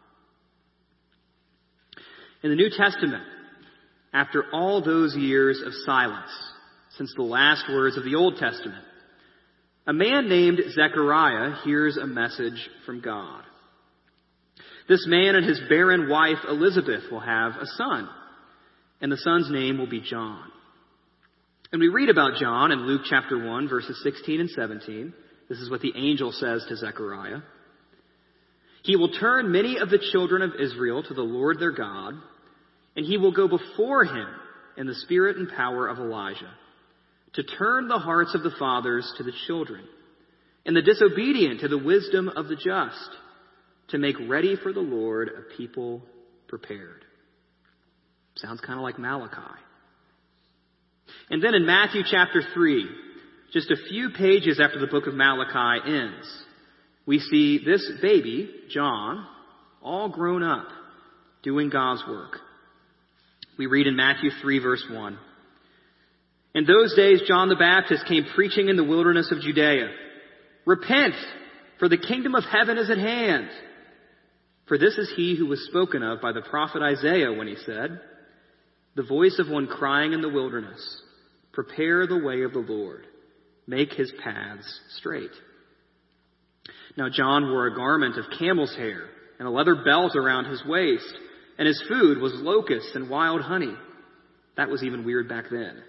In 2.43 2.51
the 2.51 2.57
New 2.57 2.71
Testament, 2.71 3.25
after 4.13 4.45
all 4.53 4.83
those 4.83 5.15
years 5.15 5.63
of 5.65 5.73
silence, 5.85 6.31
since 7.01 7.15
the 7.17 7.23
last 7.23 7.65
words 7.71 7.97
of 7.97 8.05
the 8.05 8.15
Old 8.15 8.37
Testament. 8.37 8.85
A 9.87 9.93
man 9.95 10.29
named 10.29 10.61
Zechariah 10.75 11.57
hears 11.65 11.97
a 11.97 12.07
message 12.07 12.69
from 12.85 13.01
God. 13.01 13.43
This 14.87 15.07
man 15.07 15.35
and 15.35 15.47
his 15.47 15.61
barren 15.71 16.11
wife 16.11 16.39
Elizabeth 16.47 17.05
will 17.11 17.21
have 17.21 17.53
a 17.53 17.67
son, 17.67 18.09
and 19.01 19.11
the 19.11 19.17
son's 19.17 19.51
name 19.51 19.79
will 19.79 19.89
be 19.89 20.03
John. 20.03 20.45
And 21.73 21.81
we 21.81 21.89
read 21.89 22.11
about 22.11 22.39
John 22.39 22.71
in 22.71 22.81
Luke 22.81 23.03
chapter 23.09 23.43
1, 23.43 23.69
verses 23.69 23.99
16 24.03 24.41
and 24.41 24.51
17. 24.51 25.15
This 25.49 25.59
is 25.59 25.71
what 25.71 25.81
the 25.81 25.93
angel 25.97 26.33
says 26.33 26.67
to 26.69 26.77
Zechariah. 26.77 27.39
He 28.83 28.97
will 28.97 29.13
turn 29.13 29.53
many 29.53 29.79
of 29.79 29.91
the 29.91 30.03
children 30.13 30.43
of 30.43 30.53
Israel 30.59 31.03
to 31.03 31.15
the 31.15 31.23
Lord 31.23 31.59
their 31.59 31.73
God, 31.73 32.15
and 32.97 33.07
he 33.07 33.19
will 33.19 33.33
go 33.33 33.49
before 33.49 34.05
him 34.05 34.29
in 34.77 34.87
the 34.87 34.95
spirit 34.95 35.37
and 35.37 35.49
power 35.51 35.87
of 35.87 35.99
Elijah, 35.99 36.53
to 37.35 37.43
turn 37.43 37.89
the 37.89 37.99
hearts 37.99 38.35
of 38.35 38.43
the 38.43 38.55
fathers 38.59 39.13
to 39.19 39.23
the 39.23 39.33
children, 39.47 39.85
and 40.65 40.75
the 40.75 40.83
disobedient 40.83 41.61
to 41.61 41.69
the 41.69 41.79
wisdom 41.79 42.29
of 42.29 42.49
the 42.49 42.57
just, 42.57 43.11
to 43.89 43.99
make 43.99 44.17
ready 44.29 44.57
for 44.57 44.73
the 44.73 44.81
Lord 44.81 45.29
a 45.29 45.57
people 45.57 46.03
prepared. 46.49 47.05
Sounds 48.37 48.61
kind 48.61 48.79
of 48.79 48.83
like 48.83 48.99
Malachi. 48.99 49.61
And 51.29 51.43
then 51.43 51.55
in 51.55 51.67
Matthew 51.67 52.03
chapter 52.09 52.43
3, 52.55 52.89
just 53.53 53.71
a 53.71 53.77
few 53.89 54.11
pages 54.11 54.61
after 54.61 54.79
the 54.79 54.87
book 54.87 55.07
of 55.07 55.15
Malachi 55.15 55.89
ends, 55.89 56.45
we 57.11 57.19
see 57.19 57.59
this 57.65 57.91
baby, 58.01 58.49
John, 58.71 59.27
all 59.83 60.11
grown 60.11 60.45
up, 60.45 60.69
doing 61.43 61.69
God's 61.69 62.05
work. 62.09 62.39
We 63.59 63.67
read 63.67 63.89
in 63.89 63.97
Matthew 63.97 64.31
3 64.41 64.61
verse 64.61 64.85
1. 64.89 65.19
In 66.55 66.67
those 66.67 66.95
days, 66.95 67.21
John 67.27 67.49
the 67.49 67.57
Baptist 67.57 68.07
came 68.07 68.27
preaching 68.37 68.69
in 68.69 68.77
the 68.77 68.85
wilderness 68.85 69.33
of 69.33 69.41
Judea. 69.41 69.89
Repent, 70.65 71.17
for 71.81 71.89
the 71.89 71.99
kingdom 71.99 72.37
of 72.37 72.45
heaven 72.45 72.79
is 72.79 72.91
at 72.91 72.99
hand. 72.99 73.49
For 74.69 74.79
this 74.79 74.97
is 74.97 75.13
he 75.17 75.35
who 75.37 75.49
was 75.49 75.67
spoken 75.67 76.05
of 76.05 76.21
by 76.21 76.31
the 76.31 76.43
prophet 76.43 76.81
Isaiah 76.81 77.33
when 77.33 77.49
he 77.49 77.57
said, 77.67 78.01
The 78.95 79.03
voice 79.03 79.41
of 79.41 79.49
one 79.49 79.67
crying 79.67 80.13
in 80.13 80.21
the 80.21 80.29
wilderness, 80.29 80.81
Prepare 81.53 82.07
the 82.07 82.25
way 82.25 82.43
of 82.43 82.53
the 82.53 82.61
Lord, 82.61 83.05
make 83.67 83.95
his 83.95 84.13
paths 84.23 84.81
straight. 84.99 85.33
Now 86.97 87.09
John 87.11 87.51
wore 87.51 87.67
a 87.67 87.75
garment 87.75 88.17
of 88.17 88.25
camel's 88.39 88.75
hair 88.75 89.09
and 89.39 89.49
a 89.49 89.51
leather 89.51 89.77
belt 89.85 90.17
around 90.17 90.47
his 90.47 90.65
waist, 90.65 91.13
and 91.59 91.67
his 91.67 91.83
food 91.89 92.19
was 92.19 92.33
locusts 92.35 92.93
and 92.95 93.09
wild 93.09 93.41
honey. 93.41 93.75
That 94.57 94.69
was 94.69 94.83
even 94.83 95.05
weird 95.05 95.29
back 95.29 95.47
then. 95.51 95.83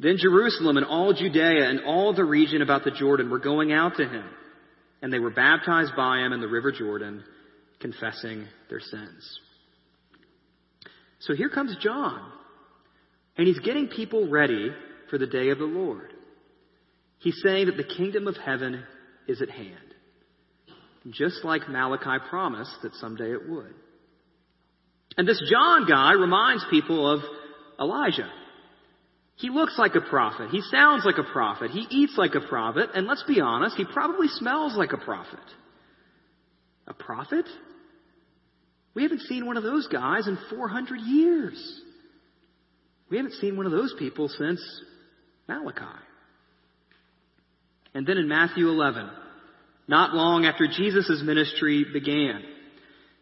Then 0.00 0.16
Jerusalem 0.18 0.76
and 0.76 0.86
all 0.86 1.12
Judea 1.12 1.70
and 1.70 1.84
all 1.84 2.12
the 2.14 2.24
region 2.24 2.62
about 2.62 2.84
the 2.84 2.90
Jordan 2.90 3.30
were 3.30 3.38
going 3.38 3.72
out 3.72 3.96
to 3.96 4.08
him, 4.08 4.24
and 5.02 5.12
they 5.12 5.20
were 5.20 5.30
baptized 5.30 5.92
by 5.96 6.18
him 6.18 6.32
in 6.32 6.40
the 6.40 6.48
river 6.48 6.72
Jordan, 6.72 7.22
confessing 7.80 8.46
their 8.68 8.80
sins. 8.80 9.40
So 11.20 11.34
here 11.34 11.48
comes 11.48 11.76
John, 11.80 12.20
and 13.36 13.46
he's 13.46 13.60
getting 13.60 13.86
people 13.86 14.28
ready 14.28 14.70
for 15.10 15.18
the 15.18 15.26
day 15.26 15.50
of 15.50 15.58
the 15.58 15.64
Lord. 15.64 16.12
He's 17.18 17.40
saying 17.42 17.66
that 17.66 17.76
the 17.76 17.84
kingdom 17.84 18.26
of 18.26 18.36
heaven 18.36 18.82
is 19.28 19.42
at 19.42 19.50
hand. 19.50 19.78
Just 21.10 21.44
like 21.44 21.68
Malachi 21.68 22.24
promised 22.30 22.76
that 22.82 22.94
someday 22.94 23.32
it 23.32 23.48
would. 23.48 23.74
And 25.16 25.28
this 25.28 25.42
John 25.50 25.86
guy 25.88 26.12
reminds 26.12 26.64
people 26.70 27.10
of 27.10 27.20
Elijah. 27.78 28.30
He 29.36 29.50
looks 29.50 29.76
like 29.78 29.94
a 29.94 30.00
prophet. 30.00 30.50
He 30.50 30.60
sounds 30.70 31.04
like 31.04 31.18
a 31.18 31.32
prophet. 31.32 31.70
He 31.70 31.86
eats 31.90 32.14
like 32.16 32.34
a 32.34 32.40
prophet. 32.40 32.90
And 32.94 33.06
let's 33.06 33.24
be 33.24 33.40
honest, 33.40 33.76
he 33.76 33.84
probably 33.84 34.28
smells 34.28 34.76
like 34.76 34.92
a 34.92 34.98
prophet. 34.98 35.40
A 36.86 36.94
prophet? 36.94 37.46
We 38.94 39.02
haven't 39.02 39.22
seen 39.22 39.46
one 39.46 39.56
of 39.56 39.64
those 39.64 39.88
guys 39.88 40.28
in 40.28 40.38
400 40.50 41.00
years. 41.00 41.80
We 43.10 43.16
haven't 43.16 43.34
seen 43.34 43.56
one 43.56 43.66
of 43.66 43.72
those 43.72 43.94
people 43.98 44.28
since 44.28 44.60
Malachi. 45.48 45.84
And 47.94 48.06
then 48.06 48.18
in 48.18 48.28
Matthew 48.28 48.68
11, 48.68 49.08
not 49.86 50.14
long 50.14 50.44
after 50.46 50.66
Jesus' 50.66 51.22
ministry 51.24 51.86
began, 51.92 52.42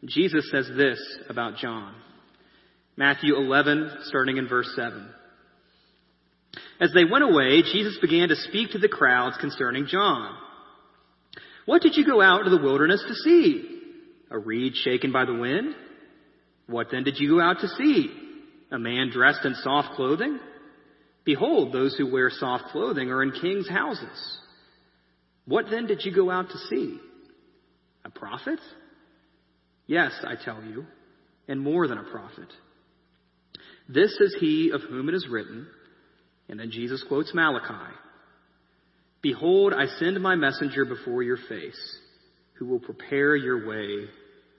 Jesus 0.05 0.51
says 0.51 0.69
this 0.77 0.99
about 1.29 1.57
John. 1.57 1.95
Matthew 2.97 3.37
11, 3.37 3.99
starting 4.05 4.39
in 4.39 4.49
verse 4.49 4.71
7. 4.75 5.09
As 6.81 6.91
they 6.93 7.05
went 7.05 7.25
away, 7.25 7.63
Jesus 7.63 7.97
began 8.01 8.29
to 8.29 8.37
speak 8.37 8.71
to 8.73 8.79
the 8.79 8.89
crowds 8.89 9.37
concerning 9.39 9.87
John. 9.87 10.35
What 11.65 11.83
did 11.83 11.97
you 11.97 12.05
go 12.05 12.21
out 12.21 12.41
into 12.41 12.51
the 12.51 12.63
wilderness 12.63 13.05
to 13.07 13.15
see? 13.15 13.81
A 14.31 14.39
reed 14.39 14.75
shaken 14.75 15.13
by 15.13 15.25
the 15.25 15.35
wind? 15.35 15.75
What 16.67 16.89
then 16.91 17.05
did 17.05 17.19
you 17.19 17.31
go 17.31 17.41
out 17.41 17.61
to 17.61 17.69
see? 17.69 18.11
A 18.71 18.79
man 18.79 19.11
dressed 19.13 19.45
in 19.45 19.55
soft 19.57 19.95
clothing? 19.95 20.39
Behold, 21.25 21.73
those 21.73 21.95
who 21.97 22.11
wear 22.11 22.31
soft 22.31 22.65
clothing 22.73 23.11
are 23.11 23.23
in 23.23 23.31
kings' 23.33 23.69
houses. 23.69 24.39
What 25.47 25.67
then 25.71 25.87
did 25.87 26.05
you 26.05 26.15
go 26.15 26.31
out 26.31 26.49
to 26.51 26.59
see? 26.71 26.99
A 28.05 28.11
prophet? 28.11 28.61
Yes, 29.87 30.13
I 30.25 30.43
tell 30.43 30.63
you, 30.63 30.87
and 31.49 31.61
more 31.61 31.89
than 31.89 31.99
a 31.99 32.11
prophet. 32.11 32.49
This 33.89 34.13
is 34.21 34.37
he 34.39 34.71
of 34.73 34.83
whom 34.83 35.09
it 35.09 35.15
is 35.15 35.27
written, 35.29 35.67
and 36.49 36.59
then 36.59 36.71
Jesus 36.71 37.05
quotes 37.09 37.35
Malachi 37.35 37.95
Behold, 39.23 39.73
I 39.73 39.87
send 39.99 40.21
my 40.21 40.35
messenger 40.35 40.85
before 40.85 41.23
your 41.23 41.39
face, 41.49 41.99
who 42.55 42.67
will 42.67 42.81
prepare 42.81 43.37
your 43.37 43.69
way 43.69 44.09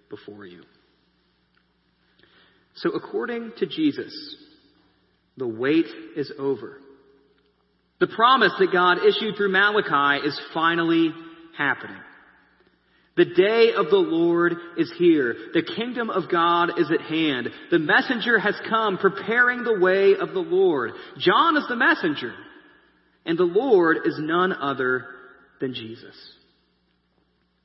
before 0.10 0.46
you. 0.46 0.64
So, 2.76 2.92
according 2.92 3.52
to 3.58 3.66
Jesus, 3.66 4.14
the 5.38 5.48
wait 5.48 5.86
is 6.16 6.32
over. 6.40 6.78
The 8.04 8.14
promise 8.14 8.52
that 8.60 8.74
God 8.74 8.98
issued 8.98 9.38
through 9.38 9.54
Malachi 9.54 10.28
is 10.28 10.38
finally 10.54 11.14
happening. 11.58 12.02
The 13.16 13.24
day 13.24 13.72
of 13.78 13.86
the 13.92 13.96
Lord 13.96 14.56
is 14.78 14.92
here. 14.98 15.34
The 15.54 15.64
kingdom 15.64 16.10
of 16.10 16.30
God 16.30 16.78
is 16.78 16.92
at 16.92 17.00
hand. 17.00 17.48
The 17.72 17.80
messenger 17.80 18.38
has 18.40 18.60
come 18.68 18.98
preparing 18.98 19.64
the 19.64 19.80
way 19.80 20.16
of 20.20 20.34
the 20.34 20.42
Lord. 20.42 20.92
John 21.18 21.56
is 21.56 21.64
the 21.70 21.78
messenger. 21.78 22.34
And 23.26 23.38
the 23.38 23.46
Lord 23.46 24.00
is 24.04 24.18
none 24.20 24.52
other 24.52 25.06
than 25.62 25.74
Jesus. 25.74 26.16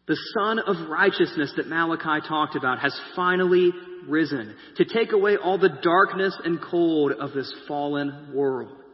The 0.07 0.19
Son 0.39 0.61
of 0.61 0.89
Righteousness 0.89 1.53
that 1.57 1.67
Malachi 1.67 2.25
talked 2.29 2.55
about 2.55 2.79
has 2.79 2.97
finally 3.17 3.73
risen 4.07 4.55
to 4.77 4.85
take 4.85 5.11
away 5.11 5.37
all 5.37 5.59
the 5.59 5.81
darkness 5.83 6.39
and 6.45 6.61
cold 6.63 7.11
of 7.11 7.33
this 7.33 7.53
fallen 7.67 8.31
world. 8.33 8.85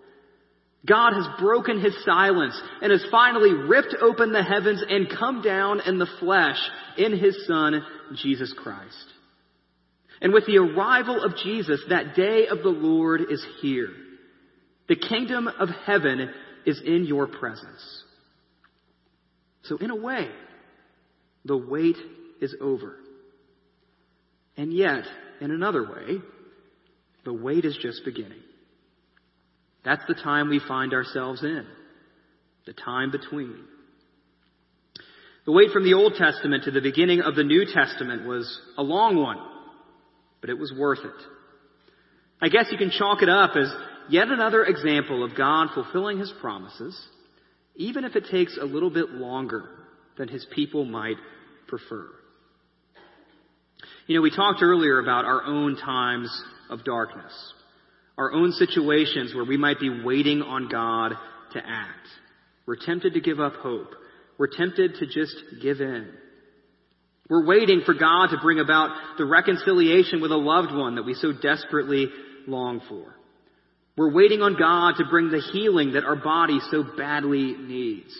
God 0.87 1.14
has 1.14 1.27
broken 1.40 1.81
his 1.81 1.97
silence 2.05 2.61
and 2.83 2.92
has 2.92 3.05
finally 3.11 3.53
ripped 3.53 3.97
open 4.01 4.33
the 4.33 4.42
heavens 4.42 4.85
and 4.87 5.09
come 5.09 5.40
down 5.40 5.81
in 5.81 5.99
the 5.99 6.09
flesh 6.20 6.59
in 6.99 7.18
his 7.18 7.47
Son, 7.47 7.83
Jesus 8.16 8.53
Christ. 8.57 9.07
And 10.20 10.33
with 10.33 10.47
the 10.47 10.59
arrival 10.59 11.23
of 11.23 11.37
Jesus, 11.42 11.81
that 11.88 12.14
day 12.14 12.47
of 12.49 12.59
the 12.62 12.68
Lord 12.68 13.23
is 13.31 13.44
here. 13.62 13.90
The 14.88 14.97
kingdom 14.97 15.49
of 15.49 15.68
heaven 15.87 16.31
is 16.66 16.81
in 16.85 17.05
your 17.07 17.27
presence. 17.27 18.05
So 19.62 19.79
in 19.79 19.90
a 19.90 19.97
way, 19.97 20.29
the 21.47 21.57
wait 21.57 21.97
is 22.40 22.55
over. 22.61 22.97
And 24.57 24.73
yet, 24.73 25.05
in 25.40 25.51
another 25.51 25.83
way, 25.83 26.18
the 27.25 27.33
wait 27.33 27.64
is 27.64 27.77
just 27.81 28.05
beginning. 28.05 28.44
That's 29.85 30.03
the 30.09 30.14
time 30.14 30.49
we 30.49 30.61
find 30.66 30.92
ourselves 30.92 31.42
in. 31.42 31.66
The 32.66 32.73
time 32.73 33.11
between. 33.11 33.57
The 35.44 35.53
wait 35.53 35.70
from 35.73 35.85
the 35.85 35.94
Old 35.94 36.14
Testament 36.14 36.64
to 36.64 36.70
the 36.70 36.81
beginning 36.81 37.20
of 37.20 37.35
the 37.35 37.44
New 37.44 37.66
Testament 37.66 38.27
was 38.27 38.61
a 38.79 38.83
long 38.83 39.16
one, 39.16 39.38
but 40.40 40.49
it 40.49 40.59
was 40.59 40.73
worth 40.77 41.01
it. 41.05 41.27
I 42.40 42.49
guess 42.49 42.66
you 42.70 42.79
can 42.79 42.90
chalk 42.90 43.23
it 43.23 43.29
up 43.29 43.51
as 43.55 43.70
yet 44.09 44.29
another 44.29 44.64
example 44.64 45.23
of 45.23 45.37
God 45.37 45.68
fulfilling 45.75 46.18
His 46.18 46.33
promises, 46.40 46.99
even 47.77 48.05
if 48.05 48.16
it 48.16 48.27
takes 48.31 48.57
a 48.59 48.64
little 48.64 48.90
bit 48.90 49.11
longer 49.11 49.68
than 50.16 50.29
His 50.29 50.47
people 50.55 50.87
might 50.87 51.16
prefer. 51.66 52.09
You 54.07 54.16
know, 54.16 54.23
we 54.23 54.35
talked 54.35 54.62
earlier 54.62 54.99
about 54.99 55.27
our 55.27 55.44
own 55.44 55.77
times 55.77 56.31
of 56.70 56.85
darkness 56.85 57.33
our 58.16 58.33
own 58.33 58.53
situations 58.53 59.35
where 59.35 59.44
we 59.44 59.57
might 59.57 59.81
be 59.81 60.03
waiting 60.05 60.42
on 60.42 60.68
God 60.68 61.12
to 61.53 61.59
act. 61.59 62.09
We're 62.66 62.77
tempted 62.77 63.14
to 63.14 63.20
give 63.20 63.40
up 63.40 63.55
hope. 63.57 63.94
We're 64.38 64.48
tempted 64.48 64.96
to 64.96 65.07
just 65.07 65.37
give 65.62 65.81
in. 65.81 66.09
We're 67.29 67.46
waiting 67.46 67.83
for 67.87 67.94
God 67.94 68.29
to 68.29 68.38
bring 68.42 68.61
about 68.61 69.16
the 69.16 69.24
reconciliation 69.24 70.20
with 70.20 70.31
a 70.31 70.37
loved 70.37 70.74
one 70.74 70.96
that 70.96 71.05
we 71.05 71.14
so 71.14 71.33
desperately 71.33 72.09
long 72.46 72.81
for. 72.88 73.14
We're 73.96 74.12
waiting 74.12 74.42
on 74.42 74.59
God 74.59 74.96
to 74.98 75.09
bring 75.09 75.31
the 75.31 75.40
healing 75.53 75.92
that 75.92 76.05
our 76.05 76.16
body 76.16 76.59
so 76.70 76.85
badly 76.96 77.55
needs. 77.57 78.12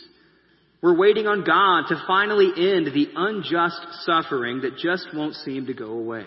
We're 0.83 0.97
waiting 0.97 1.27
on 1.27 1.45
God 1.45 1.89
to 1.89 2.03
finally 2.07 2.51
end 2.57 2.87
the 2.87 3.09
unjust 3.17 4.05
suffering 4.05 4.61
that 4.63 4.79
just 4.79 5.09
won't 5.15 5.35
seem 5.35 5.67
to 5.67 5.75
go 5.75 5.87
away. 5.87 6.27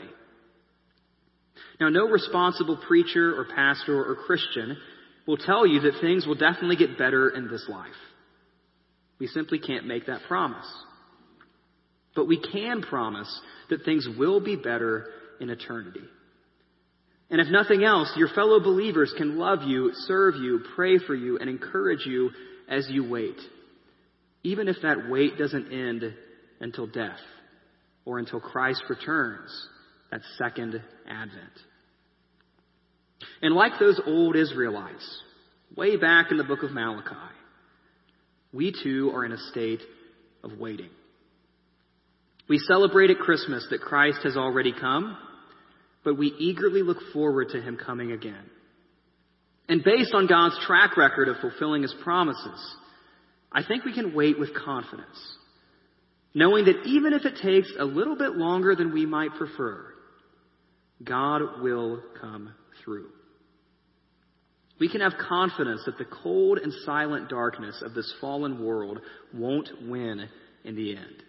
Now, 1.79 1.89
no 1.89 2.07
responsible 2.07 2.77
preacher 2.87 3.39
or 3.39 3.45
pastor 3.45 4.03
or 4.03 4.15
Christian 4.15 4.77
will 5.27 5.37
tell 5.37 5.67
you 5.67 5.81
that 5.81 6.01
things 6.01 6.25
will 6.25 6.35
definitely 6.35 6.75
get 6.75 6.97
better 6.97 7.29
in 7.29 7.49
this 7.49 7.65
life. 7.69 7.91
We 9.19 9.27
simply 9.27 9.59
can't 9.59 9.85
make 9.85 10.07
that 10.07 10.21
promise. 10.27 10.67
But 12.15 12.27
we 12.27 12.39
can 12.39 12.81
promise 12.81 13.41
that 13.69 13.83
things 13.83 14.07
will 14.17 14.39
be 14.39 14.55
better 14.55 15.05
in 15.39 15.49
eternity. 15.49 16.01
And 17.29 17.41
if 17.41 17.47
nothing 17.49 17.83
else, 17.83 18.11
your 18.15 18.29
fellow 18.29 18.59
believers 18.59 19.13
can 19.17 19.37
love 19.37 19.59
you, 19.63 19.91
serve 19.93 20.35
you, 20.35 20.61
pray 20.75 20.97
for 20.97 21.13
you, 21.13 21.37
and 21.37 21.49
encourage 21.49 22.05
you 22.05 22.31
as 22.69 22.87
you 22.89 23.07
wait. 23.07 23.35
Even 24.43 24.67
if 24.67 24.77
that 24.81 25.09
wait 25.09 25.37
doesn't 25.37 25.71
end 25.71 26.13
until 26.61 26.87
death 26.87 27.19
or 28.05 28.17
until 28.17 28.39
Christ 28.39 28.81
returns, 28.89 29.51
that 30.11 30.21
second 30.37 30.81
advent. 31.07 31.53
And 33.41 33.53
like 33.53 33.73
those 33.79 33.99
old 34.05 34.35
Israelites, 34.35 35.21
way 35.75 35.97
back 35.97 36.31
in 36.31 36.37
the 36.37 36.43
book 36.43 36.63
of 36.63 36.71
Malachi, 36.71 37.15
we 38.53 38.73
too 38.83 39.11
are 39.13 39.25
in 39.25 39.31
a 39.31 39.37
state 39.51 39.81
of 40.43 40.57
waiting. 40.57 40.89
We 42.47 42.59
celebrate 42.59 43.09
at 43.09 43.17
Christmas 43.17 43.67
that 43.71 43.81
Christ 43.81 44.19
has 44.23 44.37
already 44.37 44.71
come 44.71 45.17
but 46.07 46.17
we 46.17 46.27
eagerly 46.39 46.83
look 46.83 46.99
forward 47.11 47.49
to 47.49 47.61
him 47.61 47.75
coming 47.75 48.13
again. 48.13 48.49
And 49.67 49.83
based 49.83 50.13
on 50.13 50.25
God's 50.25 50.57
track 50.65 50.95
record 50.95 51.27
of 51.27 51.35
fulfilling 51.41 51.81
his 51.81 51.93
promises, 52.01 52.75
I 53.51 53.61
think 53.61 53.83
we 53.83 53.93
can 53.93 54.15
wait 54.15 54.39
with 54.39 54.55
confidence, 54.55 55.35
knowing 56.33 56.63
that 56.63 56.85
even 56.85 57.11
if 57.11 57.25
it 57.25 57.41
takes 57.43 57.69
a 57.77 57.83
little 57.83 58.15
bit 58.15 58.37
longer 58.37 58.73
than 58.73 58.93
we 58.93 59.05
might 59.05 59.31
prefer, 59.31 59.83
God 61.03 61.61
will 61.61 62.01
come 62.19 62.53
through. 62.83 63.07
We 64.79 64.89
can 64.89 65.01
have 65.01 65.13
confidence 65.17 65.81
that 65.85 65.97
the 65.97 66.05
cold 66.05 66.59
and 66.59 66.71
silent 66.85 67.29
darkness 67.29 67.81
of 67.83 67.93
this 67.93 68.13
fallen 68.21 68.63
world 68.63 68.99
won't 69.33 69.69
win 69.87 70.27
in 70.63 70.75
the 70.75 70.95
end. 70.95 71.23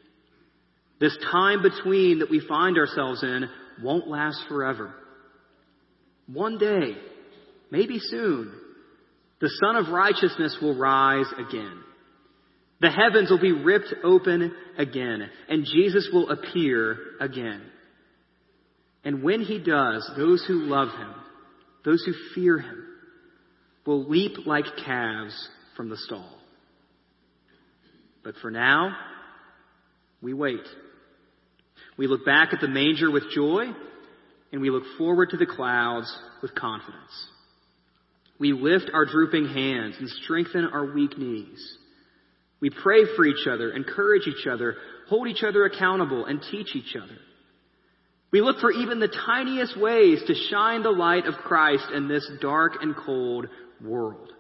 This 1.01 1.17
time 1.31 1.63
between 1.63 2.19
that 2.19 2.31
we 2.31 2.41
find 2.47 2.77
ourselves 2.77 3.23
in 3.23 3.49
won't 3.83 4.09
last 4.09 4.43
forever. 4.49 4.95
One 6.27 6.59
day, 6.59 6.97
maybe 7.71 7.99
soon, 7.99 8.53
the 9.41 9.51
Sun 9.63 9.77
of 9.77 9.89
Righteousness 9.89 10.59
will 10.61 10.77
rise 10.77 11.27
again. 11.39 11.79
The 12.81 12.91
heavens 12.91 13.31
will 13.31 13.41
be 13.41 13.53
ripped 13.53 13.95
open 14.05 14.53
again, 14.77 15.29
and 15.49 15.65
Jesus 15.65 16.09
will 16.13 16.31
appear 16.31 16.97
again. 17.21 17.63
And 19.09 19.23
when 19.23 19.41
he 19.41 19.59
does, 19.59 20.07
those 20.19 20.45
who 20.47 20.67
love 20.67 20.89
him, 20.89 21.15
those 21.83 22.05
who 22.05 22.13
fear 22.35 22.59
him, 22.59 22.85
will 23.87 24.07
leap 24.07 24.45
like 24.45 24.67
calves 24.85 25.49
from 25.79 25.89
the 25.89 25.97
stall. 25.97 26.39
But 28.23 28.35
for 28.43 28.51
now, 28.51 28.95
we 30.21 30.35
wait. 30.35 30.61
We 31.97 32.07
look 32.07 32.27
back 32.27 32.53
at 32.53 32.61
the 32.61 32.69
manger 32.69 33.11
with 33.11 33.31
joy, 33.35 33.69
and 34.53 34.61
we 34.61 34.69
look 34.69 34.85
forward 34.99 35.31
to 35.31 35.39
the 35.39 35.47
clouds 35.47 36.15
with 36.43 36.55
confidence. 36.55 37.29
We 38.39 38.53
lift 38.53 38.91
our 38.93 39.07
drooping 39.07 39.47
hands 39.47 39.95
and 39.99 40.11
strengthen 40.23 40.67
our 40.67 40.85
weak 40.85 41.17
knees. 41.17 41.79
We 42.61 42.69
pray 42.69 43.07
for 43.17 43.25
each 43.25 43.47
other, 43.51 43.71
encourage 43.71 44.27
each 44.27 44.47
other, 44.47 44.77
hold 45.09 45.29
each 45.29 45.43
other 45.43 45.65
accountable, 45.65 46.27
and 46.27 46.43
teach 46.51 46.77
each 46.77 46.95
other. 46.95 47.17
We 48.31 48.43
look 48.43 48.59
for 48.61 48.71
even 48.71 49.01
the 49.01 49.09
tiniest 49.27 49.79
ways 49.79 50.23
to 50.27 50.35
shine 50.51 50.83
the 50.83 50.91
light 50.91 51.27
of 51.27 51.35
Christ 51.35 51.87
in 51.95 52.09
this 52.09 52.29
dark 52.41 52.83
and 52.83 52.95
cold 52.95 53.47
world, 53.83 54.33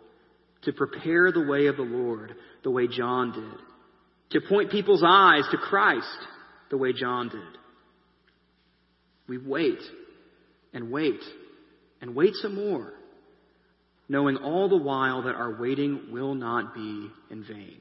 to 0.62 0.72
prepare 0.72 1.32
the 1.32 1.46
way 1.46 1.66
of 1.66 1.76
the 1.76 1.82
Lord 1.82 2.34
the 2.64 2.70
way 2.70 2.86
John 2.86 3.32
did, 3.32 4.40
to 4.40 4.48
point 4.48 4.70
people's 4.70 5.02
eyes 5.06 5.44
to 5.50 5.56
Christ 5.56 6.06
the 6.70 6.76
way 6.76 6.92
John 6.92 7.28
did. 7.28 7.58
We 9.26 9.38
wait 9.38 9.80
and 10.74 10.90
wait 10.90 11.20
and 12.02 12.14
wait 12.14 12.34
some 12.34 12.54
more, 12.54 12.92
knowing 14.08 14.36
all 14.36 14.68
the 14.68 14.76
while 14.76 15.22
that 15.22 15.34
our 15.34 15.58
waiting 15.58 16.08
will 16.10 16.34
not 16.34 16.74
be 16.74 17.10
in 17.30 17.44
vain. 17.44 17.78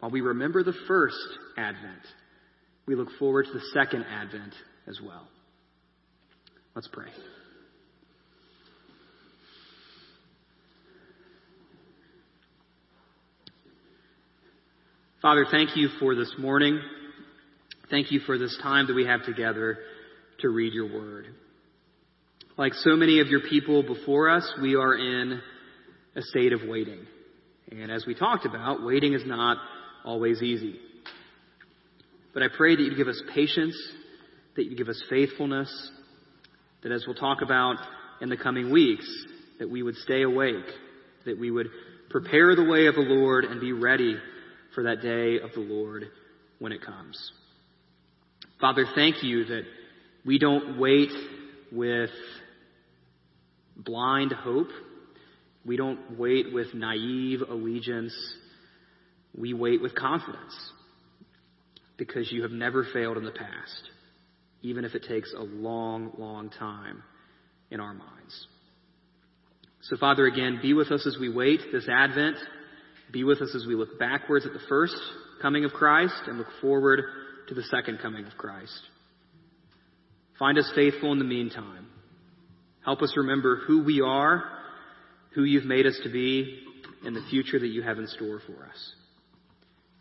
While 0.00 0.10
we 0.10 0.22
remember 0.22 0.62
the 0.64 0.74
first 0.88 1.16
Advent, 1.56 2.02
we 2.90 2.96
look 2.96 3.10
forward 3.20 3.46
to 3.46 3.52
the 3.52 3.64
second 3.72 4.04
Advent 4.10 4.52
as 4.88 4.98
well. 5.00 5.28
Let's 6.74 6.88
pray. 6.92 7.06
Father, 15.22 15.46
thank 15.48 15.76
you 15.76 15.88
for 16.00 16.16
this 16.16 16.34
morning. 16.36 16.80
Thank 17.90 18.10
you 18.10 18.18
for 18.26 18.38
this 18.38 18.58
time 18.60 18.88
that 18.88 18.94
we 18.94 19.06
have 19.06 19.24
together 19.24 19.78
to 20.40 20.48
read 20.48 20.72
your 20.72 20.92
word. 20.92 21.26
Like 22.56 22.74
so 22.74 22.96
many 22.96 23.20
of 23.20 23.28
your 23.28 23.42
people 23.48 23.84
before 23.84 24.28
us, 24.28 24.52
we 24.60 24.74
are 24.74 24.96
in 24.96 25.40
a 26.16 26.22
state 26.22 26.52
of 26.52 26.62
waiting. 26.66 27.06
And 27.70 27.92
as 27.92 28.04
we 28.04 28.16
talked 28.16 28.46
about, 28.46 28.84
waiting 28.84 29.12
is 29.12 29.22
not 29.24 29.58
always 30.04 30.42
easy. 30.42 30.80
But 32.32 32.42
I 32.42 32.46
pray 32.56 32.76
that 32.76 32.82
you 32.82 32.94
give 32.94 33.08
us 33.08 33.20
patience, 33.34 33.76
that 34.56 34.64
you 34.64 34.76
give 34.76 34.88
us 34.88 35.02
faithfulness, 35.10 35.90
that 36.82 36.92
as 36.92 37.04
we'll 37.06 37.16
talk 37.16 37.42
about 37.42 37.76
in 38.20 38.28
the 38.28 38.36
coming 38.36 38.70
weeks, 38.70 39.06
that 39.58 39.68
we 39.68 39.82
would 39.82 39.96
stay 39.96 40.22
awake, 40.22 40.66
that 41.26 41.38
we 41.38 41.50
would 41.50 41.68
prepare 42.08 42.54
the 42.54 42.64
way 42.64 42.86
of 42.86 42.94
the 42.94 43.00
Lord 43.00 43.44
and 43.44 43.60
be 43.60 43.72
ready 43.72 44.16
for 44.74 44.84
that 44.84 45.02
day 45.02 45.40
of 45.40 45.52
the 45.54 45.60
Lord 45.60 46.04
when 46.58 46.72
it 46.72 46.82
comes. 46.82 47.32
Father, 48.60 48.84
thank 48.94 49.22
you 49.22 49.44
that 49.46 49.62
we 50.24 50.38
don't 50.38 50.78
wait 50.78 51.10
with 51.72 52.10
blind 53.76 54.32
hope. 54.32 54.68
We 55.64 55.76
don't 55.76 56.18
wait 56.18 56.52
with 56.52 56.74
naive 56.74 57.40
allegiance. 57.48 58.14
We 59.36 59.54
wait 59.54 59.82
with 59.82 59.94
confidence 59.94 60.54
because 62.00 62.32
you 62.32 62.42
have 62.42 62.50
never 62.50 62.86
failed 62.94 63.18
in 63.18 63.24
the 63.24 63.30
past, 63.30 63.90
even 64.62 64.86
if 64.86 64.94
it 64.94 65.04
takes 65.06 65.34
a 65.36 65.42
long, 65.42 66.10
long 66.16 66.48
time 66.48 67.02
in 67.70 67.78
our 67.78 67.92
minds. 67.92 68.46
So, 69.82 69.98
Father, 69.98 70.24
again, 70.24 70.60
be 70.62 70.72
with 70.72 70.90
us 70.90 71.06
as 71.06 71.18
we 71.20 71.30
wait 71.30 71.60
this 71.70 71.86
Advent. 71.92 72.38
Be 73.12 73.22
with 73.22 73.42
us 73.42 73.54
as 73.54 73.66
we 73.66 73.74
look 73.74 73.98
backwards 73.98 74.46
at 74.46 74.54
the 74.54 74.66
first 74.66 74.96
coming 75.42 75.66
of 75.66 75.72
Christ 75.72 76.22
and 76.26 76.38
look 76.38 76.48
forward 76.62 77.00
to 77.48 77.54
the 77.54 77.62
second 77.64 77.98
coming 78.00 78.24
of 78.24 78.32
Christ. 78.38 78.80
Find 80.38 80.56
us 80.56 80.72
faithful 80.74 81.12
in 81.12 81.18
the 81.18 81.24
meantime. 81.26 81.86
Help 82.82 83.02
us 83.02 83.12
remember 83.14 83.60
who 83.66 83.84
we 83.84 84.00
are, 84.00 84.42
who 85.34 85.44
you've 85.44 85.66
made 85.66 85.84
us 85.84 86.00
to 86.02 86.10
be, 86.10 86.60
and 87.04 87.14
the 87.14 87.26
future 87.28 87.58
that 87.58 87.68
you 87.68 87.82
have 87.82 87.98
in 87.98 88.06
store 88.06 88.40
for 88.46 88.64
us. 88.64 88.94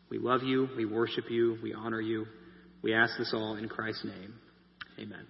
We 0.09 0.17
love 0.17 0.43
you, 0.43 0.69
we 0.75 0.85
worship 0.85 1.25
you, 1.29 1.57
we 1.61 1.73
honor 1.73 2.01
you. 2.01 2.25
We 2.81 2.93
ask 2.93 3.17
this 3.17 3.33
all 3.33 3.57
in 3.57 3.67
Christ's 3.67 4.05
name. 4.05 4.33
Amen. 4.97 5.25